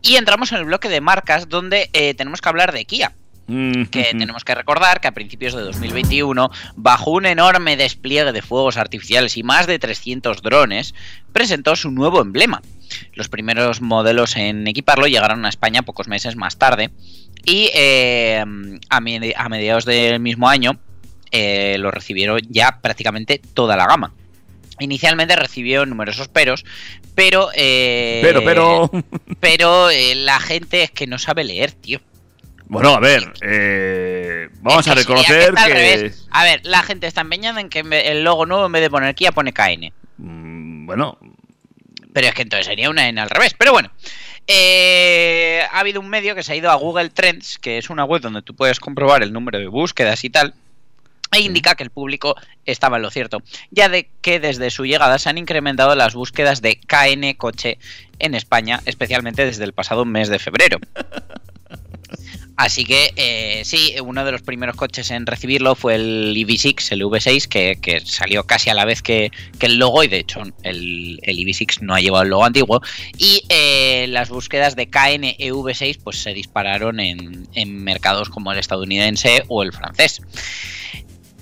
[0.02, 3.14] y entramos en el bloque de marcas donde eh, tenemos que hablar de Kia.
[3.90, 8.78] Que tenemos que recordar que a principios de 2021, bajo un enorme despliegue de fuegos
[8.78, 10.94] artificiales y más de 300 drones,
[11.34, 12.62] presentó su nuevo emblema.
[13.14, 16.90] Los primeros modelos en equiparlo llegaron a España pocos meses más tarde
[17.46, 18.44] y eh,
[18.90, 20.80] a, medi- a mediados del mismo año
[21.32, 24.14] eh, lo recibieron ya prácticamente toda la gama.
[24.80, 26.64] Inicialmente recibió numerosos peros,
[27.14, 27.50] pero...
[27.54, 28.92] eh, Pero, pero.
[29.40, 32.00] Pero eh, la gente es que no sabe leer, tío.
[32.70, 36.12] Bueno, a ver, eh, vamos a reconocer que.
[36.30, 39.16] A ver, la gente está empeñada en que el logo nuevo en vez de poner
[39.16, 39.92] Kia pone KN.
[40.18, 41.18] Mm, Bueno,
[42.14, 43.56] Pero es que entonces sería una N al revés.
[43.58, 43.92] Pero bueno.
[44.46, 48.04] Eh, ha habido un medio que se ha ido a Google Trends, que es una
[48.04, 50.54] web donde tú puedes comprobar el número de búsquedas y tal.
[51.32, 55.20] E indica que el público estaba en lo cierto, ya de que desde su llegada
[55.20, 57.78] se han incrementado las búsquedas de KN coche
[58.18, 60.80] en España, especialmente desde el pasado mes de febrero.
[62.60, 67.04] Así que eh, sí, uno de los primeros coches en recibirlo fue el EV6, el
[67.04, 69.32] V6, que, salió casi a la vez que,
[69.62, 72.82] el logo, y de hecho el, el EV6 no ha llevado el logo antiguo.
[73.18, 77.48] Y eh, las búsquedas de KN EV6 pues se dispararon en
[77.82, 80.22] mercados como el estadounidense o el francés.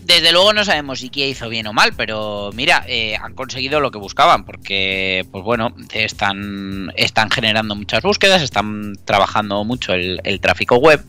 [0.08, 3.82] Desde luego no sabemos si Kia hizo bien o mal, pero mira, eh, han conseguido
[3.82, 6.93] lo que buscaban, porque, pues bueno, están,
[7.30, 11.03] generando muchas búsquedas, están trabajando mucho el tráfico web.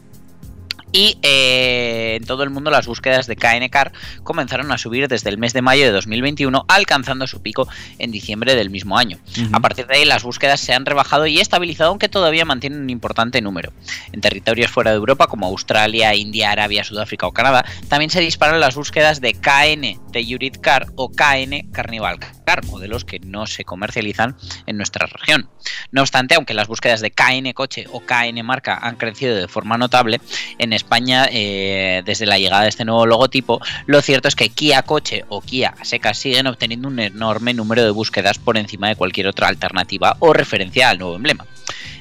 [0.92, 5.28] Y eh, en todo el mundo las búsquedas de KN Car comenzaron a subir desde
[5.30, 7.68] el mes de mayo de 2021, alcanzando su pico
[7.98, 9.18] en diciembre del mismo año.
[9.52, 12.90] A partir de ahí las búsquedas se han rebajado y estabilizado, aunque todavía mantienen un
[12.90, 13.72] importante número.
[14.12, 18.60] En territorios fuera de Europa, como Australia, India, Arabia, Sudáfrica o Canadá, también se disparan
[18.60, 24.36] las búsquedas de KN Telluride Car o KN Carnival Car, modelos que no se comercializan
[24.66, 25.48] en nuestra región.
[25.92, 29.78] No obstante, aunque las búsquedas de KN Coche o KN Marca han crecido de forma
[29.78, 30.20] notable,
[30.58, 34.82] en España, eh, desde la llegada de este nuevo logotipo, lo cierto es que Kia
[34.82, 38.96] Coche o Kia a secas siguen obteniendo un enorme número de búsquedas por encima de
[38.96, 41.46] cualquier otra alternativa o referencia al nuevo emblema.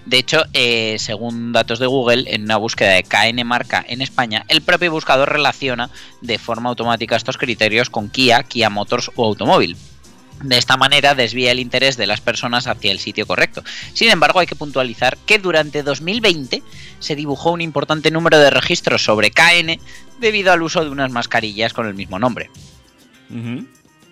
[0.06, 4.46] De hecho, eh, según datos de Google, en una búsqueda de KN marca en España,
[4.48, 5.90] el propio buscador relaciona
[6.22, 9.76] de forma automática estos criterios con Kia, Kia Motors o automóvil.
[10.44, 13.64] De esta manera desvía el interés de las personas hacia el sitio correcto.
[13.94, 16.62] Sin embargo, hay que puntualizar que durante 2020
[17.00, 19.80] se dibujó un importante número de registros sobre KN
[20.20, 22.52] debido al uso de unas mascarillas con el mismo nombre.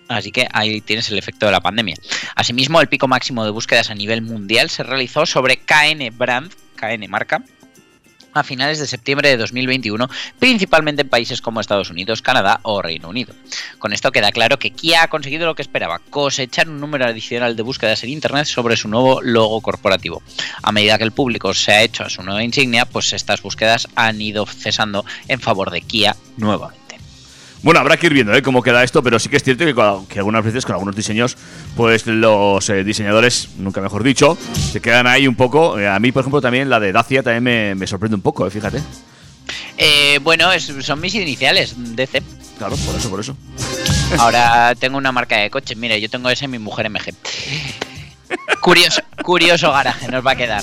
[0.08, 1.96] Así que ahí tienes el efecto de la pandemia.
[2.34, 7.08] Asimismo, el pico máximo de búsquedas a nivel mundial se realizó sobre KN Brand, KN
[7.08, 7.42] marca,
[8.36, 10.08] a finales de septiembre de 2021,
[10.38, 13.34] principalmente en países como Estados Unidos, Canadá o Reino Unido.
[13.78, 17.56] Con esto queda claro que Kia ha conseguido lo que esperaba, cosechar un número adicional
[17.56, 20.22] de búsquedas en Internet sobre su nuevo logo corporativo.
[20.62, 23.88] A medida que el público se ha hecho a su nueva insignia, pues estas búsquedas
[23.96, 26.85] han ido cesando en favor de Kia nuevamente.
[27.66, 28.42] Bueno, habrá que ir viendo ¿eh?
[28.42, 29.64] cómo queda esto, pero sí que es cierto
[30.06, 31.36] que, algunas veces con algunos diseños,
[31.76, 34.38] pues los eh, diseñadores, nunca mejor dicho,
[34.70, 35.76] se quedan ahí un poco.
[35.76, 38.46] Eh, a mí, por ejemplo, también la de Dacia también me, me sorprende un poco,
[38.46, 38.80] eh, fíjate.
[39.78, 42.22] Eh, bueno, es- son mis iniciales, DC.
[42.56, 43.36] Claro, por eso, por eso.
[44.20, 45.76] Ahora tengo una marca de coches.
[45.76, 47.12] Mira, yo tengo ese en mi mujer MG.
[48.60, 50.62] Curioso, curioso garaje nos va a quedar.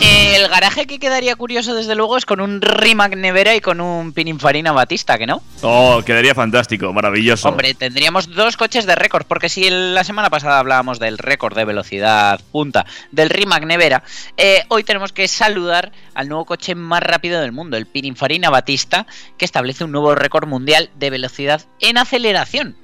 [0.00, 4.12] El garaje que quedaría curioso, desde luego, es con un Rimac Nevera y con un
[4.12, 5.42] Pininfarina Batista, ¿que no?
[5.62, 7.48] Oh, quedaría fantástico, maravilloso.
[7.48, 11.64] Hombre, tendríamos dos coches de récord, porque si la semana pasada hablábamos del récord de
[11.64, 14.02] velocidad punta del Rimac Nevera,
[14.36, 19.06] eh, hoy tenemos que saludar al nuevo coche más rápido del mundo, el Pininfarina Batista,
[19.38, 22.76] que establece un nuevo récord mundial de velocidad en aceleración.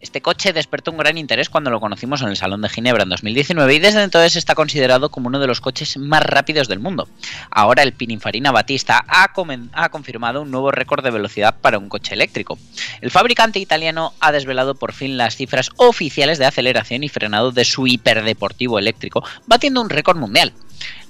[0.00, 3.10] Este coche despertó un gran interés cuando lo conocimos en el Salón de Ginebra en
[3.10, 7.06] 2019 y desde entonces está considerado como uno de los coches más rápidos del mundo.
[7.50, 9.30] Ahora el Pininfarina Batista ha,
[9.74, 12.58] ha confirmado un nuevo récord de velocidad para un coche eléctrico.
[13.02, 17.66] El fabricante italiano ha desvelado por fin las cifras oficiales de aceleración y frenado de
[17.66, 20.54] su hiperdeportivo eléctrico, batiendo un récord mundial.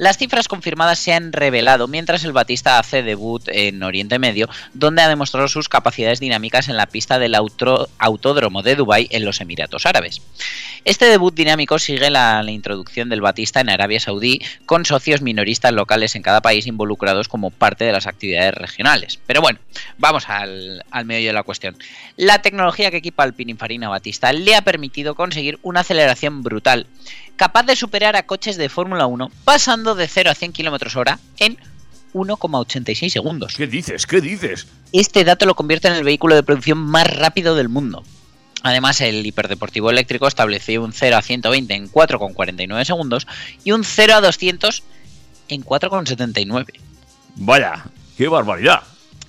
[0.00, 5.02] Las cifras confirmadas se han revelado mientras el Batista hace debut en Oriente Medio, donde
[5.02, 9.84] ha demostrado sus capacidades dinámicas en la pista del Autódromo de Dubái en los Emiratos
[9.84, 10.22] Árabes.
[10.86, 16.16] Este debut dinámico sigue la, introducción del Batista en Arabia Saudí, con socios minoristas locales
[16.16, 19.20] en cada país involucrados como parte de las actividades regionales.
[19.26, 19.58] Pero bueno,
[19.98, 21.76] vamos al, al meollo de la cuestión.
[22.16, 26.86] La tecnología que equipa al Pininfarina Batista le ha permitido conseguir una aceleración brutal,
[27.36, 31.18] capaz de superar a coches de Fórmula 1, pasando de 0 a 100 km hora
[31.38, 31.58] en
[32.12, 33.54] 1,86 segundos.
[33.56, 34.06] ¿Qué dices?
[34.06, 34.66] ¿Qué dices?
[34.92, 38.02] Este dato lo convierte en el vehículo de producción más rápido del mundo.
[38.62, 43.26] Además, el hiperdeportivo eléctrico estableció un 0 a 120 en 4,49 segundos
[43.64, 44.82] y un 0 a 200
[45.48, 46.66] en 4,79.
[47.36, 47.84] Vaya,
[48.16, 48.82] qué barbaridad.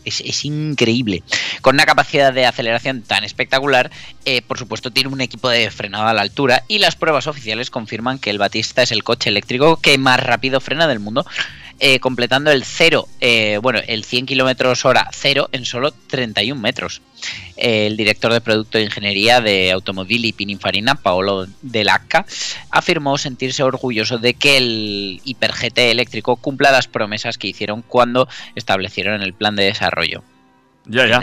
[0.06, 1.24] Es, es increíble.
[1.62, 3.92] Con una capacidad de aceleración tan espectacular,
[4.26, 7.70] eh, por supuesto tiene un equipo de frenado a la altura y las pruebas oficiales
[7.70, 11.26] confirman que el Batista es el coche eléctrico que más rápido frena del mundo,
[11.84, 17.02] eh, completando el 0, eh, bueno, el 100 km hora 0 en solo 31 metros.
[17.58, 22.28] El director de Producto de Ingeniería de Automóvil y Pininfarina, Paolo Delacca,
[22.70, 28.28] afirmó sentirse orgulloso de que el Hiper GT eléctrico cumpla las promesas que hicieron cuando
[28.54, 30.22] establecieron el plan de desarrollo.
[30.86, 31.22] Ya, ya.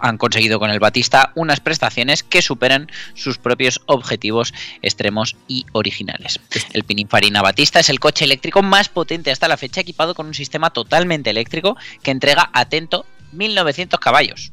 [0.00, 6.40] Han conseguido con el Batista unas prestaciones que superan sus propios objetivos extremos y originales.
[6.72, 10.34] El Pininfarina Batista es el coche eléctrico más potente hasta la fecha, equipado con un
[10.34, 14.52] sistema totalmente eléctrico que entrega, atento, 1900 caballos.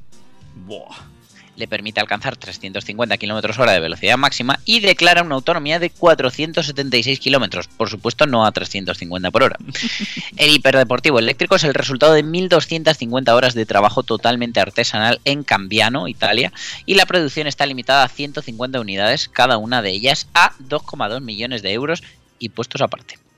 [0.56, 1.09] Buah.
[1.60, 7.20] Le permite alcanzar 350 km hora de velocidad máxima y declara una autonomía de 476
[7.20, 9.58] km, por supuesto no a 350 por hora.
[10.38, 16.08] El hiperdeportivo eléctrico es el resultado de 1.250 horas de trabajo totalmente artesanal en Cambiano,
[16.08, 16.54] Italia,
[16.86, 21.62] y la producción está limitada a 150 unidades, cada una de ellas a 2,2 millones
[21.62, 22.04] de euros
[22.40, 23.29] y puestos aparte.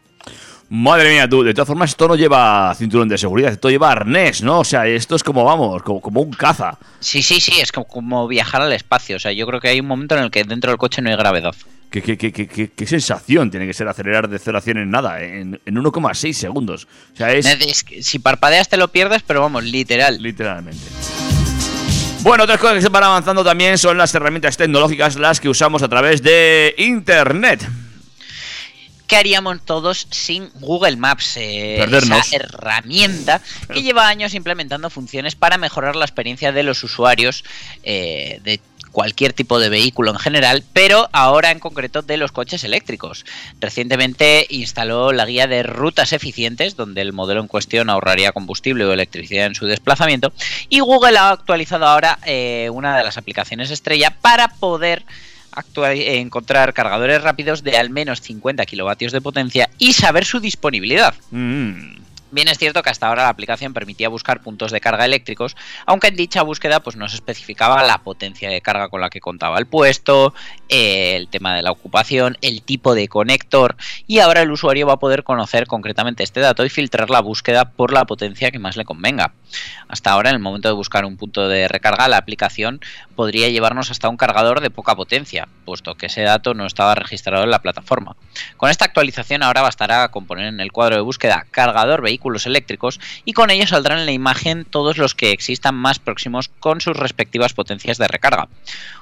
[0.74, 4.42] Madre mía, tú, de todas formas, esto no lleva cinturón de seguridad, esto lleva arnés,
[4.42, 4.60] ¿no?
[4.60, 6.78] O sea, esto es como, vamos, como, como un caza.
[7.02, 9.18] Sí, sí, sí, es como, como viajar al espacio.
[9.18, 11.10] O sea, yo creo que hay un momento en el que dentro del coche no
[11.10, 11.54] hay gravedad.
[11.90, 14.78] ¿Qué, qué, qué, qué, qué- qué sensación tiene que ser acelerar de 0 a 100
[14.78, 16.88] en nada, en, en 1,6 segundos?
[17.14, 20.24] O sea, es Es que si parpadeas te lo pierdes, pero vamos, literal.
[20.24, 20.80] literalmente.
[22.22, 25.84] Bueno, otras cosas que se van avanzando también son las herramientas tecnológicas, las que usamos
[25.84, 27.68] a través de Internet.
[29.12, 31.36] ¿Qué haríamos todos sin Google Maps?
[31.36, 31.84] Eh.
[31.84, 37.44] Esa herramienta que lleva años implementando funciones para mejorar la experiencia de los usuarios
[37.84, 38.62] eh, de
[38.94, 43.26] cualquier tipo de vehículo en general, pero ahora en concreto de los coches eléctricos.
[43.60, 48.94] Recientemente instaló la guía de rutas eficientes, donde el modelo en cuestión ahorraría combustible o
[48.94, 50.32] electricidad en su desplazamiento,
[50.70, 55.04] y Google ha actualizado ahora eh, una de las aplicaciones estrella para poder
[55.94, 61.14] encontrar cargadores rápidos de al menos 50 kilovatios de potencia y saber su disponibilidad.
[61.32, 62.02] Mm.
[62.32, 66.08] Bien es cierto que hasta ahora la aplicación permitía buscar puntos de carga eléctricos, aunque
[66.08, 69.60] en dicha búsqueda pues no se especificaba la potencia de carga con la que contaba
[69.60, 70.34] el puesto,
[70.70, 73.76] eh, el tema de la ocupación, el tipo de conector
[74.08, 77.66] y ahora el usuario va a poder conocer concretamente este dato y filtrar la búsqueda
[77.66, 79.34] por la potencia que más le convenga.
[79.90, 82.80] Hasta ahora en el momento de buscar un punto de recarga la aplicación
[83.16, 87.44] podría llevarnos hasta un cargador de poca potencia, puesto que ese dato no estaba registrado
[87.44, 88.16] en la plataforma.
[88.56, 92.02] Con esta actualización ahora bastará con poner en el cuadro de búsqueda cargador
[92.46, 96.82] eléctricos y con ello saldrán en la imagen todos los que existan más próximos con
[96.82, 98.48] sus respectivas potencias de recarga.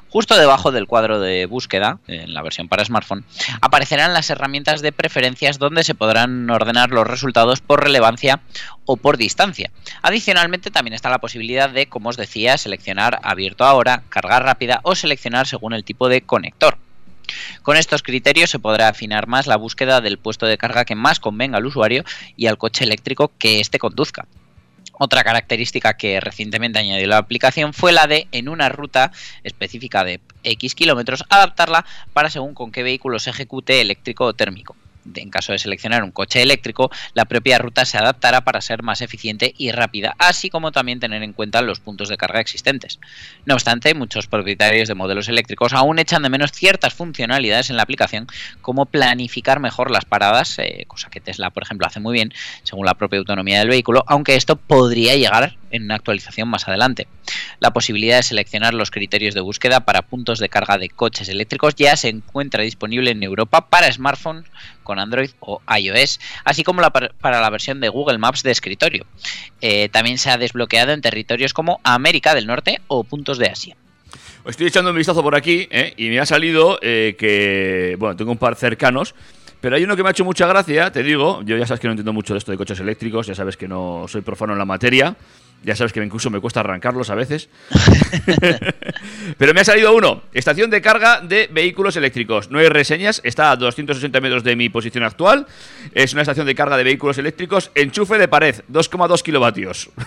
[0.09, 3.26] Justo debajo del cuadro de búsqueda, en la versión para smartphone,
[3.61, 8.41] aparecerán las herramientas de preferencias donde se podrán ordenar los resultados por relevancia
[8.86, 9.70] o por distancia.
[10.01, 14.95] Adicionalmente también está la posibilidad de, como os decía, seleccionar abierto ahora, carga rápida o
[14.95, 16.80] seleccionar según el tipo de conector.
[17.61, 21.19] Con estos criterios se podrá afinar más la búsqueda del puesto de carga que más
[21.19, 22.03] convenga al usuario
[22.36, 24.27] y al coche eléctrico que éste conduzca.
[25.01, 29.13] Otra característica que recientemente añadió la aplicación fue la de, en una ruta
[29.43, 34.75] específica de X kilómetros, adaptarla para según con qué vehículo se ejecute eléctrico o térmico.
[35.16, 39.02] En caso de seleccionar un coche eléctrico, la propia ruta se adaptará para ser más
[39.02, 43.00] eficiente y rápida, así como también tener en cuenta los puntos de carga existentes.
[43.45, 47.84] No obstante, muchos propietarios de modelos eléctricos aún echan de menos ciertas funcionalidades en la
[47.84, 48.28] aplicación,
[48.62, 52.34] como planificar mejor las paradas, eh, cosa que Tesla, por ejemplo, hace muy bien,
[52.64, 57.07] según la propia autonomía del vehículo, aunque esto podría llegar en una actualización más adelante.
[57.59, 61.76] La posibilidad de seleccionar los criterios de búsqueda para puntos de carga de coches eléctricos
[61.76, 64.45] ya se encuentra disponible en Europa para smartphones
[64.84, 69.05] con Android o iOS, así como para la versión de Google Maps de escritorio.
[69.61, 73.76] Eh, también se ha desbloqueado en territorios como América del Norte o puntos de Asia.
[74.45, 75.93] Estoy echando un vistazo por aquí ¿eh?
[75.97, 79.13] y me ha salido eh, que, bueno, tengo un par cercanos,
[79.61, 81.88] pero hay uno que me ha hecho mucha gracia, te digo, yo ya sabes que
[81.88, 84.59] no entiendo mucho de esto de coches eléctricos, ya sabes que no soy profano en
[84.59, 85.15] la materia,
[85.64, 87.49] ya sabes que incluso me cuesta arrancarlos a veces,
[89.38, 93.51] pero me ha salido uno, estación de carga de vehículos eléctricos, no hay reseñas, está
[93.51, 95.47] a 260 metros de mi posición actual,
[95.93, 99.89] es una estación de carga de vehículos eléctricos, enchufe de pared, 2,2 kilovatios.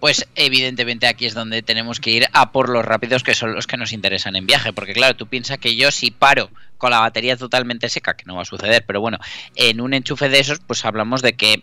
[0.00, 3.66] Pues evidentemente aquí es donde tenemos que ir a por los rápidos que son los
[3.66, 7.00] que nos interesan en viaje, porque claro, tú piensas que yo si paro con la
[7.00, 9.18] batería totalmente seca, que no va a suceder, pero bueno,
[9.54, 11.62] en un enchufe de esos, pues hablamos de que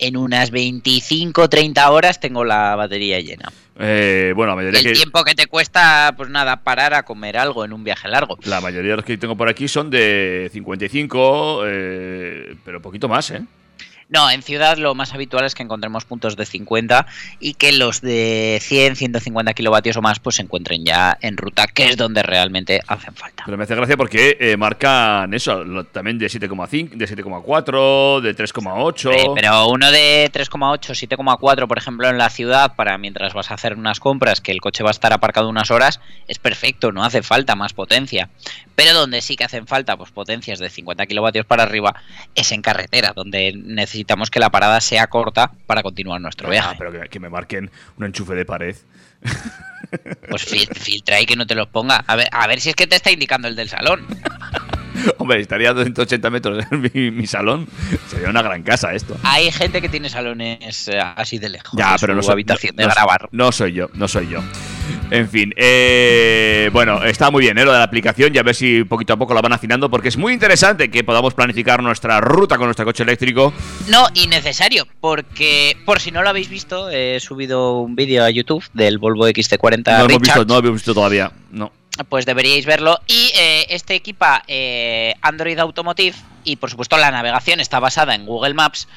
[0.00, 3.52] en unas 25 30 horas tengo la batería llena.
[3.78, 4.92] Eh, bueno, la mayoría El que...
[4.92, 8.38] tiempo que te cuesta, pues nada, parar a comer algo en un viaje largo.
[8.44, 13.30] La mayoría de los que tengo por aquí son de 55, eh, pero poquito más,
[13.30, 13.42] ¿eh?
[14.10, 17.06] No, en ciudad lo más habitual es que encontremos puntos de 50
[17.38, 21.68] y que los de 100, 150 kilovatios o más pues se encuentren ya en ruta,
[21.68, 23.44] que es donde realmente hacen falta.
[23.46, 28.36] Pero me hace gracia porque eh, marcan eso, lo- también de 7,5, de 7,4, de
[28.36, 29.12] 3,8.
[29.14, 33.54] Eh, pero uno de 3,8, 7,4, por ejemplo, en la ciudad, para mientras vas a
[33.54, 37.04] hacer unas compras, que el coche va a estar aparcado unas horas, es perfecto, no
[37.04, 38.28] hace falta más potencia.
[38.74, 41.94] Pero donde sí que hacen falta pues, potencias de 50 kilovatios para arriba
[42.34, 43.52] es en carretera, donde
[44.00, 46.74] necesitamos que la parada sea corta para continuar nuestro Ah, viaje.
[46.78, 48.74] pero que, que me marquen un enchufe de pared.
[50.28, 52.02] Pues fil- filtra y que no te los ponga.
[52.06, 54.06] A ver, a ver si es que te está indicando el del salón.
[55.18, 57.66] Hombre, estaría a 280 metros en mi, mi salón.
[58.08, 59.16] Sería una gran casa esto.
[59.22, 61.72] Hay gente que tiene salones eh, así de lejos.
[61.78, 63.28] Ya, de pero su no soy, habitación no- de no- grabar.
[63.32, 64.42] No soy yo, no soy yo.
[65.10, 67.64] En fin, eh, bueno, está muy bien ¿eh?
[67.64, 70.08] lo de la aplicación y a ver si poquito a poco la van afinando porque
[70.08, 73.52] es muy interesante que podamos planificar nuestra ruta con nuestro coche eléctrico.
[73.88, 78.64] No, innecesario, porque por si no lo habéis visto, he subido un vídeo a YouTube
[78.72, 81.32] del Volvo XT40 No lo hemos visto, no lo hemos visto todavía.
[81.50, 81.72] No.
[82.08, 82.98] Pues deberíais verlo.
[83.06, 88.26] Y eh, este equipa eh, Android Automotive y por supuesto la navegación está basada en
[88.26, 88.88] Google Maps.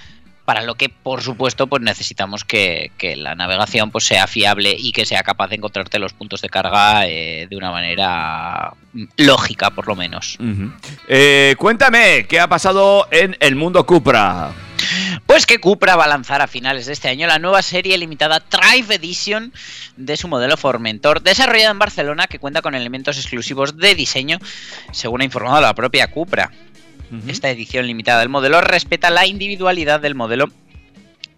[0.46, 4.92] Para lo que, por supuesto, pues necesitamos que, que la navegación pues, sea fiable y
[4.92, 8.74] que sea capaz de encontrarte los puntos de carga eh, de una manera
[9.18, 10.38] lógica, por lo menos.
[11.08, 14.52] Eh, cuéntame, ¿qué ha pasado en el mundo Cupra?
[15.26, 18.44] Pues que Cupra va a lanzar a finales de este año la nueva serie limitada
[18.50, 19.54] Drive Edition
[19.96, 24.40] de su modelo Formentor, desarrollada en Barcelona, que cuenta con elementos exclusivos de diseño,
[24.92, 26.52] según ha informado la propia Cupra.
[27.28, 30.50] Esta edición limitada del modelo respeta la individualidad del modelo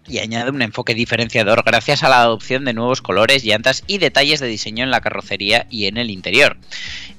[0.08, 4.40] y añade un enfoque diferenciador gracias a la adopción de nuevos colores, llantas y detalles
[4.40, 6.56] de diseño en la carrocería y en el interior.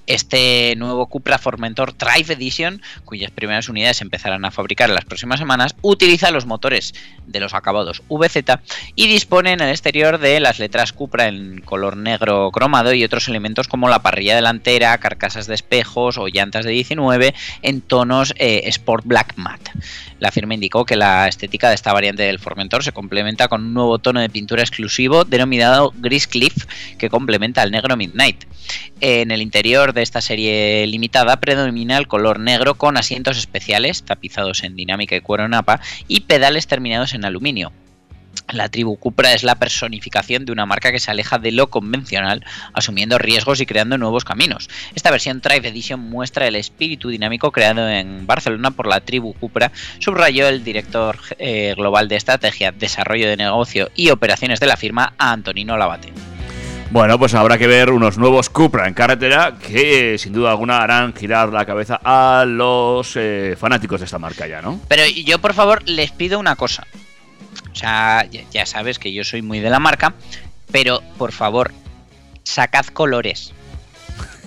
[0.07, 5.39] Este nuevo Cupra Formentor Drive Edition, cuyas primeras unidades empezarán a fabricar en las próximas
[5.39, 6.93] semanas, utiliza los motores
[7.25, 8.59] de los acabados VZ
[8.95, 13.27] y dispone en el exterior de las letras Cupra en color negro cromado y otros
[13.27, 18.61] elementos como la parrilla delantera, carcasas de espejos o llantas de 19 en tonos eh,
[18.65, 19.71] Sport Black Matte.
[20.19, 23.73] La firma indicó que la estética de esta variante del Formentor se complementa con un
[23.73, 26.65] nuevo tono de pintura exclusivo denominado Gris Cliff
[26.97, 28.45] que complementa al negro Midnight.
[28.99, 34.63] En el interior de esta serie limitada predomina el color negro con asientos especiales tapizados
[34.63, 37.73] en dinámica y cuero napa y pedales terminados en aluminio.
[38.53, 42.45] La tribu Cupra es la personificación de una marca que se aleja de lo convencional,
[42.73, 44.69] asumiendo riesgos y creando nuevos caminos.
[44.95, 49.71] Esta versión Drive Edition muestra el espíritu dinámico creado en Barcelona por la tribu Cupra,
[49.99, 55.13] subrayó el director eh, global de estrategia, desarrollo de negocio y operaciones de la firma,
[55.17, 56.36] Antonino Labate.
[56.89, 61.13] Bueno, pues habrá que ver unos nuevos Cupra en carretera que sin duda alguna harán
[61.13, 64.79] girar la cabeza a los eh, fanáticos de esta marca ya, ¿no?
[64.87, 66.87] Pero yo, por favor, les pido una cosa.
[67.71, 70.13] O sea, ya, ya sabes que yo soy muy de la marca,
[70.71, 71.73] pero por favor,
[72.43, 73.53] sacad colores.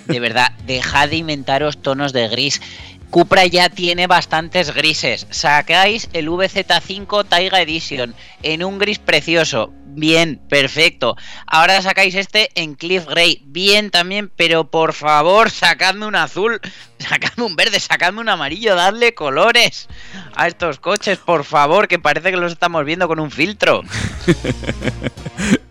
[0.07, 2.62] De verdad, dejad de inventaros tonos de gris.
[3.11, 5.26] Cupra ya tiene bastantes grises.
[5.30, 9.72] Sacáis el VZ5 Taiga Edition en un gris precioso.
[9.93, 11.16] Bien, perfecto.
[11.47, 13.43] Ahora sacáis este en Cliff Grey.
[13.47, 16.61] Bien también, pero por favor, sacadme un azul,
[16.99, 19.88] sacadme un verde, sacadme un amarillo, dadle colores
[20.34, 23.82] a estos coches, por favor, que parece que los estamos viendo con un filtro.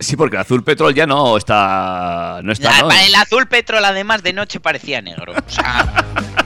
[0.00, 2.40] Sí, porque el azul petrol ya no está.
[2.42, 5.32] No está, Ah, El azul petrol además de noche parecía negro.
[5.32, 6.04] O sea,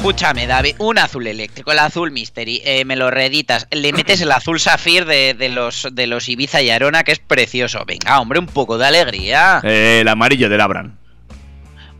[0.00, 4.32] Escúchame, David, un azul eléctrico, el azul Mystery, eh, me lo reeditas, le metes el
[4.32, 7.84] azul Safir de, de los, de los Ibiza y Arona, que es precioso.
[7.86, 9.60] Venga, hombre, un poco de alegría.
[9.62, 10.98] Eh, el amarillo del Abran.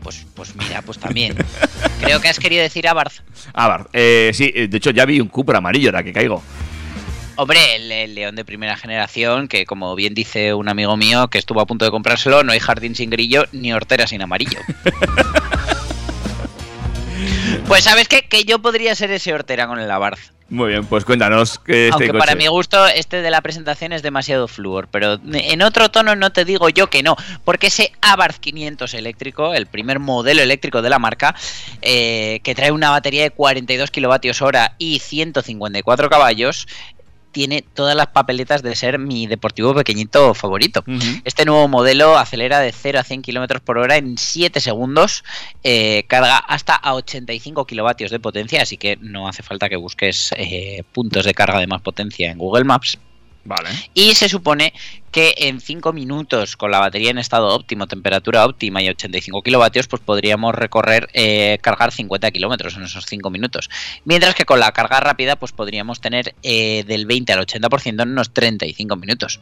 [0.01, 1.35] Pues, pues mira, pues también.
[2.01, 3.21] Creo que has querido decir Abarth.
[3.53, 3.89] Abarth.
[3.93, 6.41] Eh, sí, eh, de hecho ya vi un Cupra amarillo, ahora que caigo.
[7.35, 11.37] Hombre, el, el león de primera generación, que como bien dice un amigo mío que
[11.37, 14.57] estuvo a punto de comprárselo, no hay jardín sin grillo ni hortera sin amarillo.
[17.71, 18.23] Pues sabes qué?
[18.23, 20.19] que yo podría ser ese hortera con el Abarth.
[20.49, 24.01] Muy bien, pues cuéntanos que este Aunque para mi gusto este de la presentación es
[24.01, 27.15] demasiado flúor, pero en otro tono no te digo yo que no,
[27.45, 31.33] porque ese Abarth 500 eléctrico, el primer modelo eléctrico de la marca,
[31.81, 36.67] eh, que trae una batería de 42 kilovatios hora y 154 caballos,
[37.31, 40.83] tiene todas las papeletas de ser mi deportivo pequeñito favorito.
[41.23, 45.23] Este nuevo modelo acelera de 0 a 100 km por hora en 7 segundos,
[45.63, 50.33] eh, carga hasta a 85 kilovatios de potencia, así que no hace falta que busques
[50.37, 52.97] eh, puntos de carga de más potencia en Google Maps.
[53.43, 53.69] Vale.
[53.93, 54.73] Y se supone
[55.11, 59.87] que en 5 minutos, con la batería en estado óptimo, temperatura óptima y 85 kilovatios,
[59.87, 63.69] pues podríamos recorrer, eh, cargar 50 kilómetros en esos 5 minutos.
[64.05, 68.11] Mientras que con la carga rápida, pues podríamos tener eh, del 20 al 80% en
[68.11, 69.41] unos 35 minutos.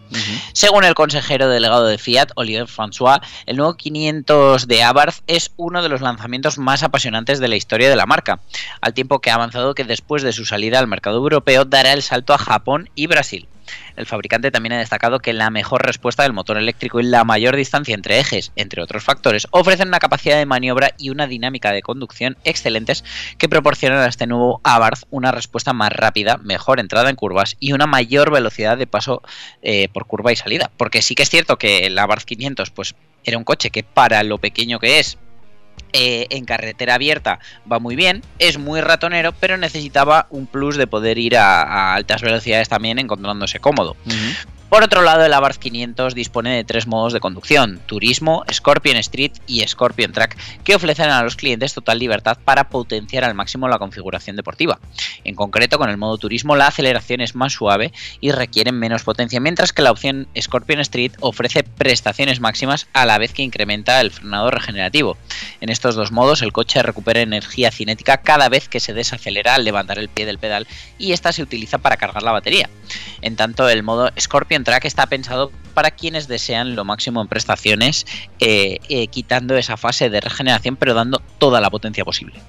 [0.54, 5.84] Según el consejero delegado de Fiat, Olivier François, el nuevo 500 de Abarth es uno
[5.84, 8.40] de los lanzamientos más apasionantes de la historia de la marca,
[8.82, 12.02] al tiempo que ha avanzado que después de su salida al mercado europeo dará el
[12.02, 13.48] salto a Japón y Brasil.
[13.96, 17.56] El fabricante también ha destacado que la mejor respuesta del motor eléctrico y la mayor
[17.56, 21.82] distancia entre ejes, entre otros factores, ofrecen una capacidad de maniobra y una dinámica de
[21.82, 23.04] conducción excelentes
[23.38, 27.74] que proporcionan a este nuevo Abarth una respuesta más rápida, mejor entrada en curvas y
[27.74, 29.22] una mayor velocidad de paso
[29.62, 30.72] eh, por curva y salida.
[30.78, 34.24] Porque sí que es cierto que el Abarth 500 pues, era un coche que para
[34.24, 35.18] lo pequeño que es
[35.94, 37.40] eh, en carretera abierta
[37.72, 41.96] va muy bien, es muy ratonero, pero necesitaba un plus de poder ir a, a
[41.96, 43.96] altas velocidades también encontrándose cómodo.
[44.70, 49.32] Por otro lado, el Abarth 500 dispone de tres modos de conducción, Turismo, Scorpion Street
[49.48, 53.80] y Scorpion Track, que ofrecen a los clientes total libertad para potenciar al máximo la
[53.80, 54.80] configuración deportiva.
[55.24, 57.92] En concreto, con el modo Turismo la aceleración es más suave
[58.22, 63.18] y requiere menos potencia, mientras que la opción Scorpion Street ofrece prestaciones máximas a la
[63.18, 65.18] vez que incrementa el frenado regenerativo.
[65.62, 69.66] En estos dos modos, el coche recupera energía cinética cada vez que se desacelera al
[69.66, 70.68] levantar el pie del pedal
[71.00, 72.70] y esta se utiliza para cargar la batería.
[73.22, 78.06] En tanto, el modo Scorpion Track está pensado para quienes desean lo máximo en prestaciones,
[78.40, 82.40] eh, eh, quitando esa fase de regeneración, pero dando toda la potencia posible.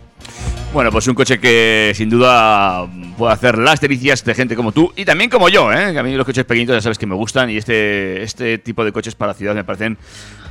[0.73, 2.87] Bueno, pues un coche que sin duda
[3.19, 5.93] puede hacer las delicias de gente como tú y también como yo, ¿eh?
[5.93, 8.85] que a mí los coches pequeñitos ya sabes que me gustan y este, este tipo
[8.85, 9.99] de coches para ciudad me parecen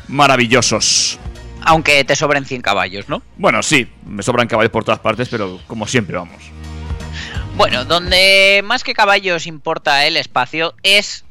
[0.09, 1.17] maravillosos.
[1.61, 3.21] Aunque te sobren 100 caballos, ¿no?
[3.37, 6.51] Bueno, sí, me sobran caballos por todas partes, pero como siempre, vamos.
[7.55, 11.25] Bueno, donde más que caballos importa el espacio es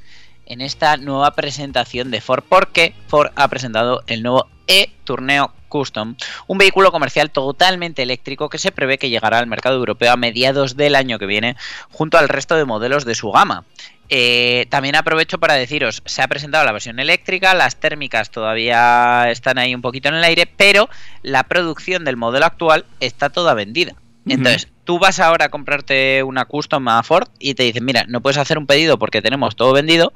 [0.49, 6.59] en esta nueva presentación de Ford, porque Ford ha presentado el nuevo e-Tourneo Custom, un
[6.59, 10.94] vehículo comercial totalmente eléctrico que se prevé que llegará al mercado europeo a mediados del
[10.94, 11.57] año que viene,
[11.90, 13.64] junto al resto de modelos de su gama.
[14.11, 19.59] Eh, también aprovecho para deciros, se ha presentado la versión eléctrica, las térmicas todavía están
[19.59, 20.88] ahí un poquito en el aire, pero
[21.22, 23.94] la producción del modelo actual está toda vendida.
[24.26, 28.22] Entonces, tú vas ahora a comprarte una custom a Ford y te dicen, mira, no
[28.22, 30.14] puedes hacer un pedido porque tenemos todo vendido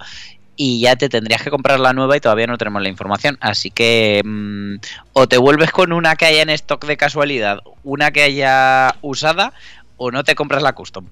[0.56, 3.36] y ya te tendrías que comprar la nueva y todavía no tenemos la información.
[3.42, 4.76] Así que mm,
[5.12, 9.52] o te vuelves con una que haya en stock de casualidad, una que haya usada,
[9.98, 11.04] o no te compras la custom.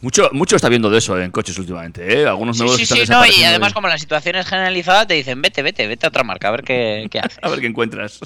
[0.00, 2.24] Mucho, mucho está viendo de eso en coches últimamente, ¿eh?
[2.28, 5.08] Algunos Sí, nuevos sí, están sí, no, y además de- como la situación es generalizada,
[5.08, 7.40] te dicen, vete, vete, vete a otra marca, a ver qué, qué haces.
[7.42, 8.20] A ver qué encuentras.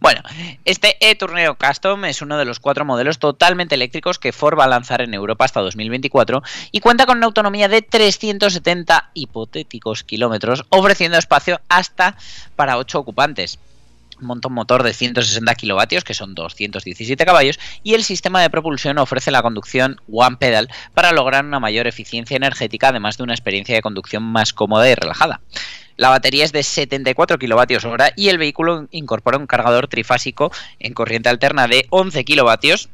[0.00, 0.20] Bueno,
[0.64, 4.68] este e-Tourneo Custom es uno de los cuatro modelos totalmente eléctricos que Ford va a
[4.68, 6.42] lanzar en Europa hasta 2024
[6.72, 12.16] y cuenta con una autonomía de 370 hipotéticos kilómetros, ofreciendo espacio hasta
[12.56, 13.58] para 8 ocupantes.
[14.20, 18.98] Monta un motor de 160 kilovatios, que son 217 caballos, y el sistema de propulsión
[18.98, 23.74] ofrece la conducción One Pedal para lograr una mayor eficiencia energética, además de una experiencia
[23.74, 25.40] de conducción más cómoda y relajada.
[25.96, 30.50] La batería es de 74 kilovatios hora y el vehículo incorpora un cargador trifásico
[30.80, 32.88] en corriente alterna de 11 kilovatios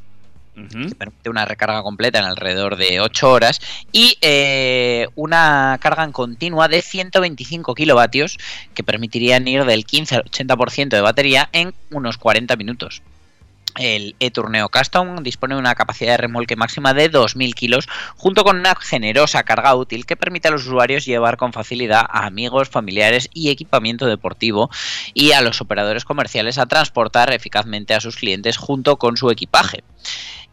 [0.69, 3.61] que permite una recarga completa en alrededor de 8 horas
[3.93, 8.39] y eh, una carga en continua de 125 kilovatios
[8.75, 13.03] que permitirían ir del 15 al 80% de batería en unos 40 minutos.
[13.79, 18.59] El e-Tourneo Custom dispone de una capacidad de remolque máxima de 2.000 kilos, junto con
[18.59, 23.31] una generosa carga útil que permite a los usuarios llevar con facilidad a amigos, familiares
[23.33, 24.71] y equipamiento deportivo
[25.15, 29.85] y a los operadores comerciales a transportar eficazmente a sus clientes junto con su equipaje.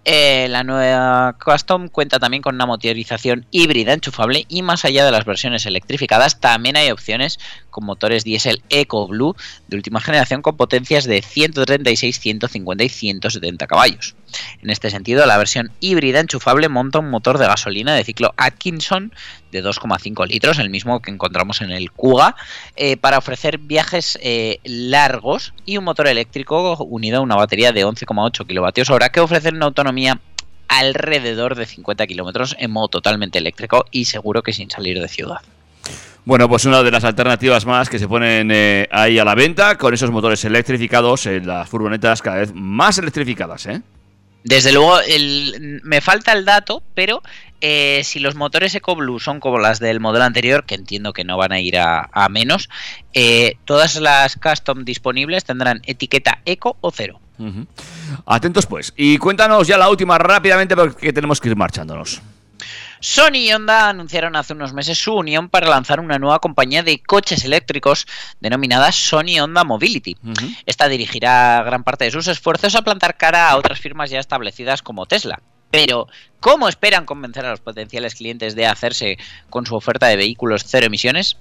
[0.10, 5.12] Eh, la nueva Custom cuenta también con una motorización híbrida enchufable y más allá de
[5.12, 7.40] las versiones electrificadas también hay opciones
[7.70, 9.36] con motores diésel EcoBlue
[9.68, 14.16] de última generación con potencias de 136, 150 y 170 caballos.
[14.62, 19.14] En este sentido, la versión híbrida enchufable monta un motor de gasolina de ciclo Atkinson
[19.52, 22.36] de 2,5 litros, el mismo que encontramos en el Kuga,
[22.76, 27.86] eh, para ofrecer viajes eh, largos y un motor eléctrico unido a una batería de
[27.86, 30.20] 11,8 kilovatios hora que ofrecen una autonomía
[30.68, 35.40] alrededor de 50 kilómetros en modo totalmente eléctrico y seguro que sin salir de ciudad.
[36.26, 39.78] Bueno, pues una de las alternativas más que se ponen eh, ahí a la venta
[39.78, 43.82] con esos motores electrificados en las furgonetas cada vez más electrificadas, ¿eh?
[44.48, 47.22] Desde luego, el- me falta el dato, pero
[47.60, 51.36] eh, si los motores EcoBlue son como las del modelo anterior, que entiendo que no
[51.38, 52.70] van a ir a, menos,
[53.14, 57.20] eh, todas las custom disponibles tendrán etiqueta Eco o cero.
[58.26, 58.94] Atentos pues.
[58.96, 62.22] Y cuéntanos ya la última rápidamente porque tenemos que ir marchándonos.
[63.00, 67.02] Sony y Honda anunciaron hace unos meses su unión para lanzar una nueva compañía de
[67.02, 68.08] coches eléctricos
[68.40, 70.16] denominada Sony Honda Mobility.
[70.66, 74.82] Esta dirigirá gran parte de sus esfuerzos a plantar cara a otras firmas ya establecidas
[74.82, 75.40] como Tesla.
[75.70, 76.08] Pero,
[76.40, 79.18] ¿cómo esperan convencer a los potenciales clientes de hacerse
[79.50, 81.38] con su oferta de vehículos cero emisiones?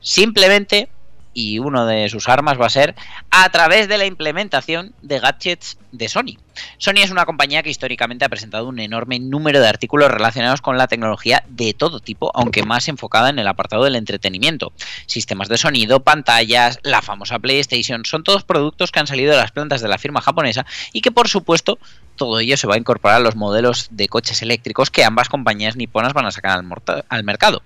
[0.00, 0.88] Simplemente,
[1.36, 2.94] y uno de sus armas va a ser
[3.30, 6.38] a través de la implementación de gadgets de Sony.
[6.78, 10.78] Sony es una compañía que históricamente ha presentado un enorme número de artículos relacionados con
[10.78, 14.72] la tecnología de todo tipo, aunque más enfocada en el apartado del entretenimiento.
[15.04, 19.52] Sistemas de sonido, pantallas, la famosa PlayStation, son todos productos que han salido de las
[19.52, 20.64] plantas de la firma japonesa
[20.94, 21.78] y que por supuesto
[22.16, 25.76] todo ello se va a incorporar a los modelos de coches eléctricos que ambas compañías
[25.76, 26.58] niponas van a sacar
[27.08, 27.62] al, mercado.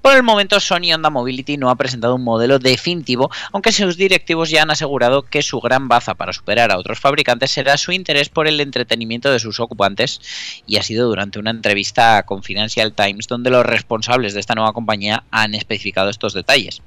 [0.00, 4.50] Por el momento, Sony Honda Mobility no ha presentado un modelo definitivo, aunque sus directivos
[4.50, 8.28] ya han asegurado que su gran baza para superar a otros fabricantes será su interés
[8.28, 10.20] por el entretenimiento de sus ocupantes
[10.66, 14.72] y ha sido durante una entrevista con Financial Times donde los responsables de esta nueva
[14.72, 16.82] compañía han especificado estos detalles.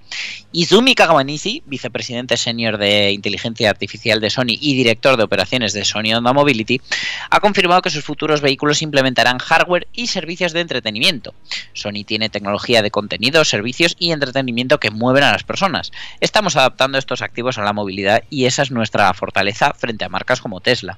[0.51, 6.13] Izumi Kawanishi, vicepresidente senior de inteligencia artificial de Sony y director de operaciones de Sony
[6.15, 6.81] Honda Mobility,
[7.29, 11.33] ha confirmado que sus futuros vehículos implementarán hardware y servicios de entretenimiento.
[11.73, 15.91] Sony tiene tecnología de contenido, servicios y entretenimiento que mueven a las personas.
[16.19, 20.41] Estamos adaptando estos activos a la movilidad y esa es nuestra fortaleza frente a marcas
[20.41, 20.97] como Tesla.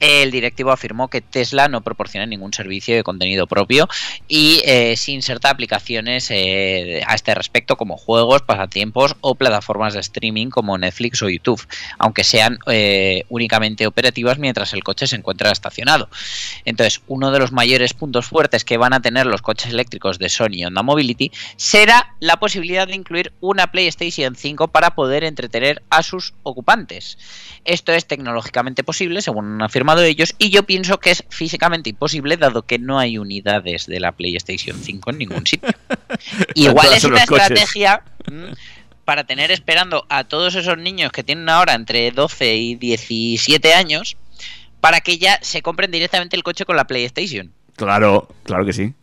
[0.00, 3.88] El directivo afirmó que Tesla no proporciona ningún servicio de contenido propio
[4.28, 10.00] y eh, se inserta aplicaciones eh, a este respecto como juegos, pasatiempos o plataformas de
[10.00, 11.66] streaming como Netflix o YouTube,
[11.98, 16.08] aunque sean eh, únicamente operativas mientras el coche se encuentra estacionado.
[16.64, 20.28] Entonces, uno de los mayores puntos fuertes que van a tener los coches eléctricos de
[20.28, 25.82] Sony y Honda Mobility será la posibilidad de incluir una PlayStation 5 para poder entretener
[25.90, 27.18] a sus ocupantes.
[27.64, 32.36] Esto es tecnológicamente posible, según han afirmado ellos, y yo pienso que es físicamente imposible
[32.36, 35.70] dado que no hay unidades de la PlayStation 5 en ningún sitio.
[36.54, 37.50] Igual es una coches.
[37.50, 38.52] estrategia mm,
[39.04, 44.16] para tener esperando a todos esos niños que tienen ahora entre 12 y 17 años
[44.80, 47.52] para que ya se compren directamente el coche con la PlayStation.
[47.76, 48.94] Claro, claro que sí.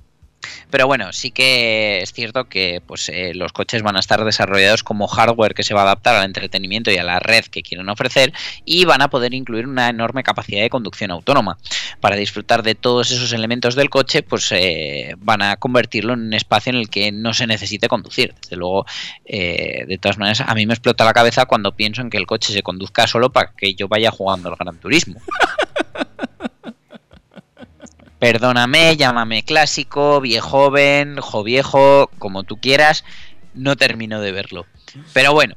[0.69, 4.83] Pero bueno, sí que es cierto que pues, eh, los coches van a estar desarrollados
[4.83, 7.89] como hardware que se va a adaptar al entretenimiento y a la red que quieren
[7.89, 8.33] ofrecer
[8.65, 11.57] y van a poder incluir una enorme capacidad de conducción autónoma.
[11.99, 16.33] Para disfrutar de todos esos elementos del coche, pues eh, van a convertirlo en un
[16.33, 18.33] espacio en el que no se necesite conducir.
[18.41, 18.85] Desde luego,
[19.25, 22.27] eh, de todas maneras, a mí me explota la cabeza cuando pienso en que el
[22.27, 25.19] coche se conduzca solo para que yo vaya jugando al Gran Turismo.
[28.19, 33.05] Perdóname, llámame clásico, viejo, como tú quieras,
[33.53, 34.65] no termino de verlo.
[35.13, 35.55] Pero bueno,